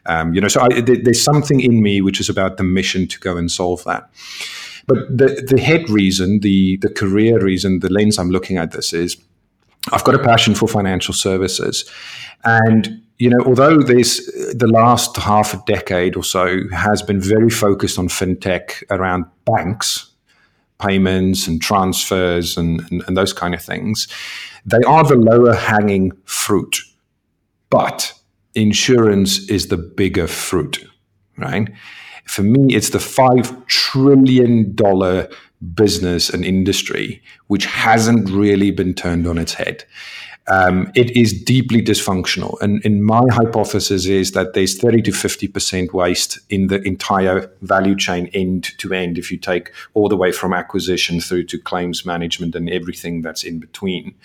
Um, 0.08 0.34
you 0.34 0.42
know, 0.42 0.50
so 0.50 0.60
I, 0.60 0.82
there's 0.82 1.24
something 1.24 1.62
in 1.62 1.82
me 1.82 2.02
which 2.02 2.20
is 2.20 2.28
about 2.28 2.58
the 2.58 2.64
mission 2.64 3.08
to 3.08 3.20
go 3.22 3.38
and 3.38 3.50
solve 3.50 3.86
that. 3.86 4.10
But 4.88 4.98
the, 5.10 5.48
the 5.48 5.62
head 5.62 5.90
reason, 5.90 6.42
the, 6.42 6.76
the 6.82 6.90
career 6.90 7.42
reason, 7.42 7.80
the 7.80 7.90
lens 7.90 8.20
I'm 8.20 8.30
looking 8.30 8.58
at 8.58 8.74
this 8.74 8.92
is 8.92 9.16
I've 9.94 10.04
got 10.04 10.16
a 10.16 10.20
passion 10.20 10.54
for 10.54 10.68
financial 10.68 11.14
services. 11.14 11.90
And 12.44 13.02
you 13.20 13.30
know, 13.30 13.40
although 13.46 13.78
there's 13.78 14.18
the 14.54 14.68
last 14.68 15.16
half 15.16 15.54
a 15.54 15.64
decade 15.66 16.18
or 16.18 16.26
so 16.26 16.60
has 16.74 17.02
been 17.02 17.22
very 17.22 17.50
focused 17.50 17.98
on 17.98 18.10
fintech 18.10 18.84
around 18.90 19.24
banks, 19.46 20.12
payments 20.80 21.48
and 21.48 21.62
transfers 21.62 22.58
and, 22.58 22.82
and, 22.92 23.04
and 23.08 23.18
those 23.18 23.34
kind 23.34 23.54
of 23.54 23.62
things, 23.62 24.08
they 24.66 24.82
are 24.88 25.04
the 25.04 25.16
lower 25.16 25.54
hanging 25.54 26.12
fruit. 26.26 26.78
But 27.70 28.14
insurance 28.56 29.50
is 29.50 29.68
the 29.68 29.78
bigger 29.78 30.28
fruit, 30.28 30.86
right? 31.38 31.70
For 32.26 32.44
me, 32.44 32.74
it's 32.74 32.90
the 32.90 33.00
$5 33.00 33.68
trillion 33.68 34.76
business 35.74 36.30
and 36.30 36.44
industry 36.44 37.22
which 37.48 37.66
hasn't 37.66 38.30
really 38.30 38.72
been 38.72 38.94
turned 38.94 39.26
on 39.28 39.38
its 39.38 39.54
head 39.54 39.86
um, 40.48 40.92
it 40.94 41.16
is 41.16 41.34
deeply 41.34 41.82
dysfunctional. 41.82 42.60
And, 42.62 42.84
and 42.86 43.04
my 43.06 43.22
hypothesis 43.32 44.06
is 44.06 44.32
that 44.32 44.54
there's 44.54 44.78
30 44.78 45.02
to 45.04 45.12
50% 45.12 45.94
waste 45.94 46.40
in 46.50 46.68
the 46.68 46.82
entire 46.82 47.50
value 47.62 47.96
chain 47.96 48.30
end 48.34 48.78
to 48.80 48.94
end, 48.94 49.18
if 49.18 49.32
you 49.32 49.38
take 49.38 49.72
all 49.94 50.10
the 50.10 50.18
way 50.18 50.32
from 50.32 50.54
acquisition 50.54 51.22
through 51.22 51.46
to 51.46 51.60
claims 51.60 52.06
management 52.06 52.56
and 52.56 52.70
everything 52.70 53.22
that's 53.22 53.44
in 53.44 53.60
between. 53.60 54.16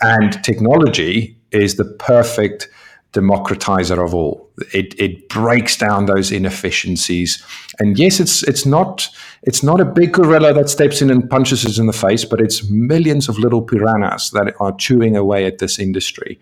And 0.00 0.42
technology 0.44 1.36
is 1.50 1.76
the 1.76 1.84
perfect 1.84 2.68
democratizer 3.12 4.04
of 4.04 4.14
all. 4.14 4.50
It, 4.74 4.98
it 5.00 5.28
breaks 5.28 5.76
down 5.76 6.06
those 6.06 6.30
inefficiencies. 6.30 7.42
And 7.78 7.98
yes, 7.98 8.20
it's 8.20 8.42
it's 8.42 8.66
not 8.66 9.08
it's 9.42 9.62
not 9.62 9.80
a 9.80 9.84
big 9.84 10.12
gorilla 10.12 10.52
that 10.52 10.68
steps 10.68 11.00
in 11.00 11.10
and 11.10 11.28
punches 11.30 11.64
us 11.64 11.78
in 11.78 11.86
the 11.86 11.92
face, 11.92 12.24
but 12.24 12.40
it's 12.40 12.68
millions 12.68 13.28
of 13.28 13.38
little 13.38 13.62
piranhas 13.62 14.30
that 14.32 14.54
are 14.60 14.74
chewing 14.76 15.16
away 15.16 15.46
at 15.46 15.58
this 15.58 15.78
industry. 15.78 16.38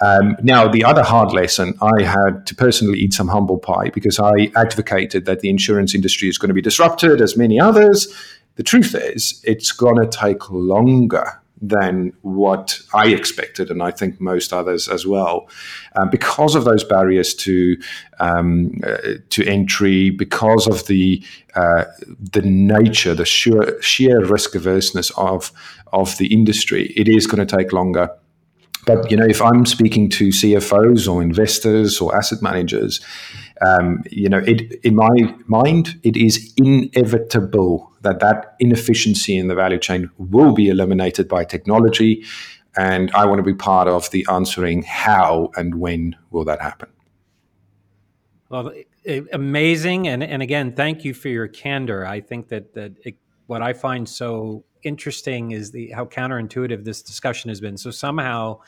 Um, 0.00 0.36
now, 0.42 0.66
the 0.66 0.82
other 0.82 1.02
hard 1.02 1.32
lesson 1.32 1.78
I 1.82 2.02
had 2.02 2.46
to 2.46 2.54
personally 2.54 2.98
eat 2.98 3.12
some 3.12 3.28
humble 3.28 3.58
pie 3.58 3.90
because 3.90 4.18
I 4.18 4.50
advocated 4.56 5.26
that 5.26 5.40
the 5.40 5.50
insurance 5.50 5.94
industry 5.94 6.28
is 6.28 6.38
going 6.38 6.48
to 6.48 6.54
be 6.54 6.62
disrupted 6.62 7.20
as 7.20 7.36
many 7.36 7.60
others. 7.60 8.12
The 8.56 8.62
truth 8.62 8.94
is, 8.94 9.40
it's 9.44 9.72
going 9.72 9.96
to 9.96 10.06
take 10.06 10.50
longer 10.50 11.41
than 11.62 12.12
what 12.22 12.80
I 12.92 13.06
expected, 13.08 13.70
and 13.70 13.82
I 13.82 13.92
think 13.92 14.20
most 14.20 14.52
others 14.52 14.88
as 14.88 15.06
well, 15.06 15.48
um, 15.94 16.10
because 16.10 16.56
of 16.56 16.64
those 16.64 16.82
barriers 16.82 17.34
to 17.34 17.76
um, 18.18 18.80
uh, 18.84 19.14
to 19.30 19.46
entry, 19.46 20.10
because 20.10 20.66
of 20.66 20.86
the 20.88 21.22
uh, 21.54 21.84
the 22.18 22.42
nature, 22.42 23.14
the 23.14 23.24
sheer, 23.24 23.80
sheer 23.80 24.24
risk 24.24 24.54
averseness 24.54 25.10
of 25.16 25.52
of 25.92 26.18
the 26.18 26.32
industry. 26.34 26.92
It 26.96 27.08
is 27.08 27.26
going 27.26 27.46
to 27.46 27.56
take 27.56 27.72
longer. 27.72 28.10
But 28.84 29.08
you 29.10 29.16
know, 29.16 29.26
if 29.26 29.40
I'm 29.40 29.64
speaking 29.64 30.10
to 30.10 30.28
CFOs 30.28 31.08
or 31.08 31.22
investors 31.22 32.00
or 32.00 32.16
asset 32.16 32.42
managers, 32.42 33.00
um, 33.60 34.02
you 34.10 34.28
know, 34.28 34.38
it, 34.38 34.72
in 34.84 34.94
my 34.94 35.34
mind, 35.46 36.00
it 36.02 36.16
is 36.16 36.52
inevitable 36.56 37.92
that 38.02 38.20
that 38.20 38.56
inefficiency 38.58 39.36
in 39.36 39.48
the 39.48 39.54
value 39.54 39.78
chain 39.78 40.10
will 40.18 40.52
be 40.52 40.68
eliminated 40.68 41.28
by 41.28 41.44
technology. 41.44 42.24
And 42.76 43.10
I 43.12 43.26
want 43.26 43.38
to 43.38 43.42
be 43.42 43.54
part 43.54 43.86
of 43.86 44.10
the 44.10 44.26
answering 44.30 44.82
how 44.82 45.50
and 45.56 45.76
when 45.76 46.16
will 46.30 46.44
that 46.44 46.60
happen. 46.60 46.88
Well, 48.48 48.72
amazing, 49.32 50.08
and 50.08 50.22
and 50.22 50.42
again, 50.42 50.74
thank 50.74 51.04
you 51.04 51.14
for 51.14 51.28
your 51.28 51.48
candor. 51.48 52.06
I 52.06 52.20
think 52.20 52.48
that 52.48 52.74
that 52.74 52.92
it, 53.02 53.16
what 53.46 53.62
I 53.62 53.72
find 53.72 54.06
so 54.06 54.64
interesting 54.82 55.52
is 55.52 55.70
the 55.70 55.90
how 55.90 56.04
counterintuitive 56.04 56.84
this 56.84 57.02
discussion 57.02 57.48
has 57.48 57.60
been. 57.60 57.76
So 57.78 57.90
somehow 57.90 58.60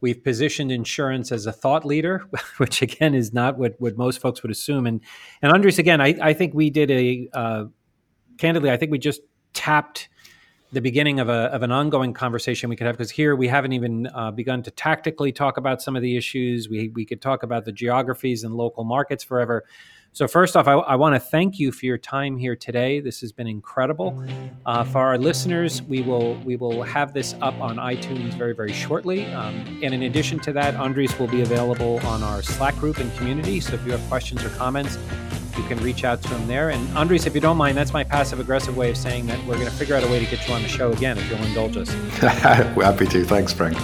We've 0.00 0.22
positioned 0.22 0.72
insurance 0.72 1.30
as 1.30 1.46
a 1.46 1.52
thought 1.52 1.84
leader, 1.84 2.24
which 2.56 2.82
again 2.82 3.14
is 3.14 3.32
not 3.32 3.58
what, 3.58 3.74
what 3.78 3.96
most 3.96 4.20
folks 4.20 4.42
would 4.42 4.50
assume. 4.50 4.86
And 4.86 5.00
and 5.42 5.52
Andries, 5.52 5.78
again, 5.78 6.00
I, 6.00 6.16
I 6.20 6.32
think 6.32 6.54
we 6.54 6.70
did 6.70 6.90
a 6.90 7.28
uh, 7.32 7.64
candidly, 8.38 8.70
I 8.70 8.76
think 8.76 8.90
we 8.90 8.98
just 8.98 9.20
tapped 9.52 10.08
the 10.72 10.80
beginning 10.80 11.18
of 11.18 11.28
a 11.28 11.52
of 11.52 11.62
an 11.62 11.72
ongoing 11.72 12.12
conversation 12.12 12.70
we 12.70 12.76
could 12.76 12.86
have 12.86 12.96
because 12.96 13.10
here 13.10 13.34
we 13.34 13.48
haven't 13.48 13.72
even 13.72 14.06
uh, 14.08 14.30
begun 14.30 14.62
to 14.62 14.70
tactically 14.70 15.32
talk 15.32 15.56
about 15.56 15.82
some 15.82 15.96
of 15.96 16.02
the 16.02 16.16
issues. 16.16 16.68
We 16.68 16.88
we 16.90 17.04
could 17.04 17.20
talk 17.20 17.42
about 17.42 17.64
the 17.64 17.72
geographies 17.72 18.44
and 18.44 18.54
local 18.54 18.84
markets 18.84 19.24
forever. 19.24 19.64
So, 20.12 20.26
first 20.26 20.56
off, 20.56 20.66
I, 20.66 20.72
I 20.72 20.96
want 20.96 21.14
to 21.14 21.20
thank 21.20 21.60
you 21.60 21.70
for 21.70 21.86
your 21.86 21.96
time 21.96 22.36
here 22.36 22.56
today. 22.56 22.98
This 23.00 23.20
has 23.20 23.30
been 23.30 23.46
incredible. 23.46 24.24
Uh, 24.66 24.82
for 24.82 24.98
our 24.98 25.16
listeners, 25.16 25.82
we 25.82 26.02
will 26.02 26.34
we 26.44 26.56
will 26.56 26.82
have 26.82 27.12
this 27.12 27.36
up 27.40 27.54
on 27.60 27.76
iTunes 27.76 28.34
very 28.34 28.54
very 28.54 28.72
shortly. 28.72 29.26
Um, 29.26 29.54
and 29.82 29.94
in 29.94 30.02
addition 30.02 30.40
to 30.40 30.52
that, 30.54 30.74
Andries 30.74 31.16
will 31.18 31.28
be 31.28 31.42
available 31.42 32.00
on 32.06 32.24
our 32.24 32.42
Slack 32.42 32.76
group 32.76 32.98
and 32.98 33.14
community. 33.16 33.60
So, 33.60 33.74
if 33.74 33.86
you 33.86 33.92
have 33.92 34.08
questions 34.08 34.44
or 34.44 34.48
comments, 34.50 34.98
you 35.56 35.62
can 35.64 35.78
reach 35.78 36.02
out 36.02 36.20
to 36.22 36.28
him 36.28 36.48
there. 36.48 36.70
And 36.70 36.88
Andries, 36.88 37.26
if 37.26 37.34
you 37.34 37.40
don't 37.40 37.56
mind, 37.56 37.78
that's 37.78 37.92
my 37.92 38.02
passive 38.02 38.40
aggressive 38.40 38.76
way 38.76 38.90
of 38.90 38.96
saying 38.96 39.26
that 39.26 39.38
we're 39.46 39.54
going 39.54 39.66
to 39.66 39.72
figure 39.72 39.94
out 39.94 40.02
a 40.02 40.08
way 40.08 40.18
to 40.18 40.28
get 40.28 40.46
you 40.48 40.54
on 40.54 40.62
the 40.62 40.68
show 40.68 40.90
again 40.90 41.18
if 41.18 41.30
you'll 41.30 41.42
indulge 41.44 41.76
us. 41.76 41.94
We're 42.20 42.28
happy 42.84 43.06
to. 43.06 43.24
Thanks, 43.24 43.52
Frank. 43.52 43.78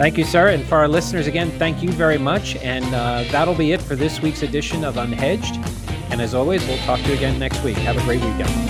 Thank 0.00 0.16
you, 0.16 0.24
sir. 0.24 0.48
And 0.48 0.64
for 0.64 0.78
our 0.78 0.88
listeners, 0.88 1.26
again, 1.26 1.50
thank 1.58 1.82
you 1.82 1.92
very 1.92 2.16
much. 2.16 2.56
And 2.56 2.86
uh, 2.86 3.24
that'll 3.30 3.54
be 3.54 3.72
it 3.72 3.82
for 3.82 3.96
this 3.96 4.22
week's 4.22 4.42
edition 4.42 4.82
of 4.82 4.94
Unhedged. 4.94 5.62
And 6.10 6.22
as 6.22 6.32
always, 6.32 6.66
we'll 6.66 6.78
talk 6.78 7.00
to 7.00 7.08
you 7.08 7.16
again 7.16 7.38
next 7.38 7.62
week. 7.62 7.76
Have 7.76 7.98
a 7.98 8.02
great 8.04 8.22
weekend. 8.22 8.69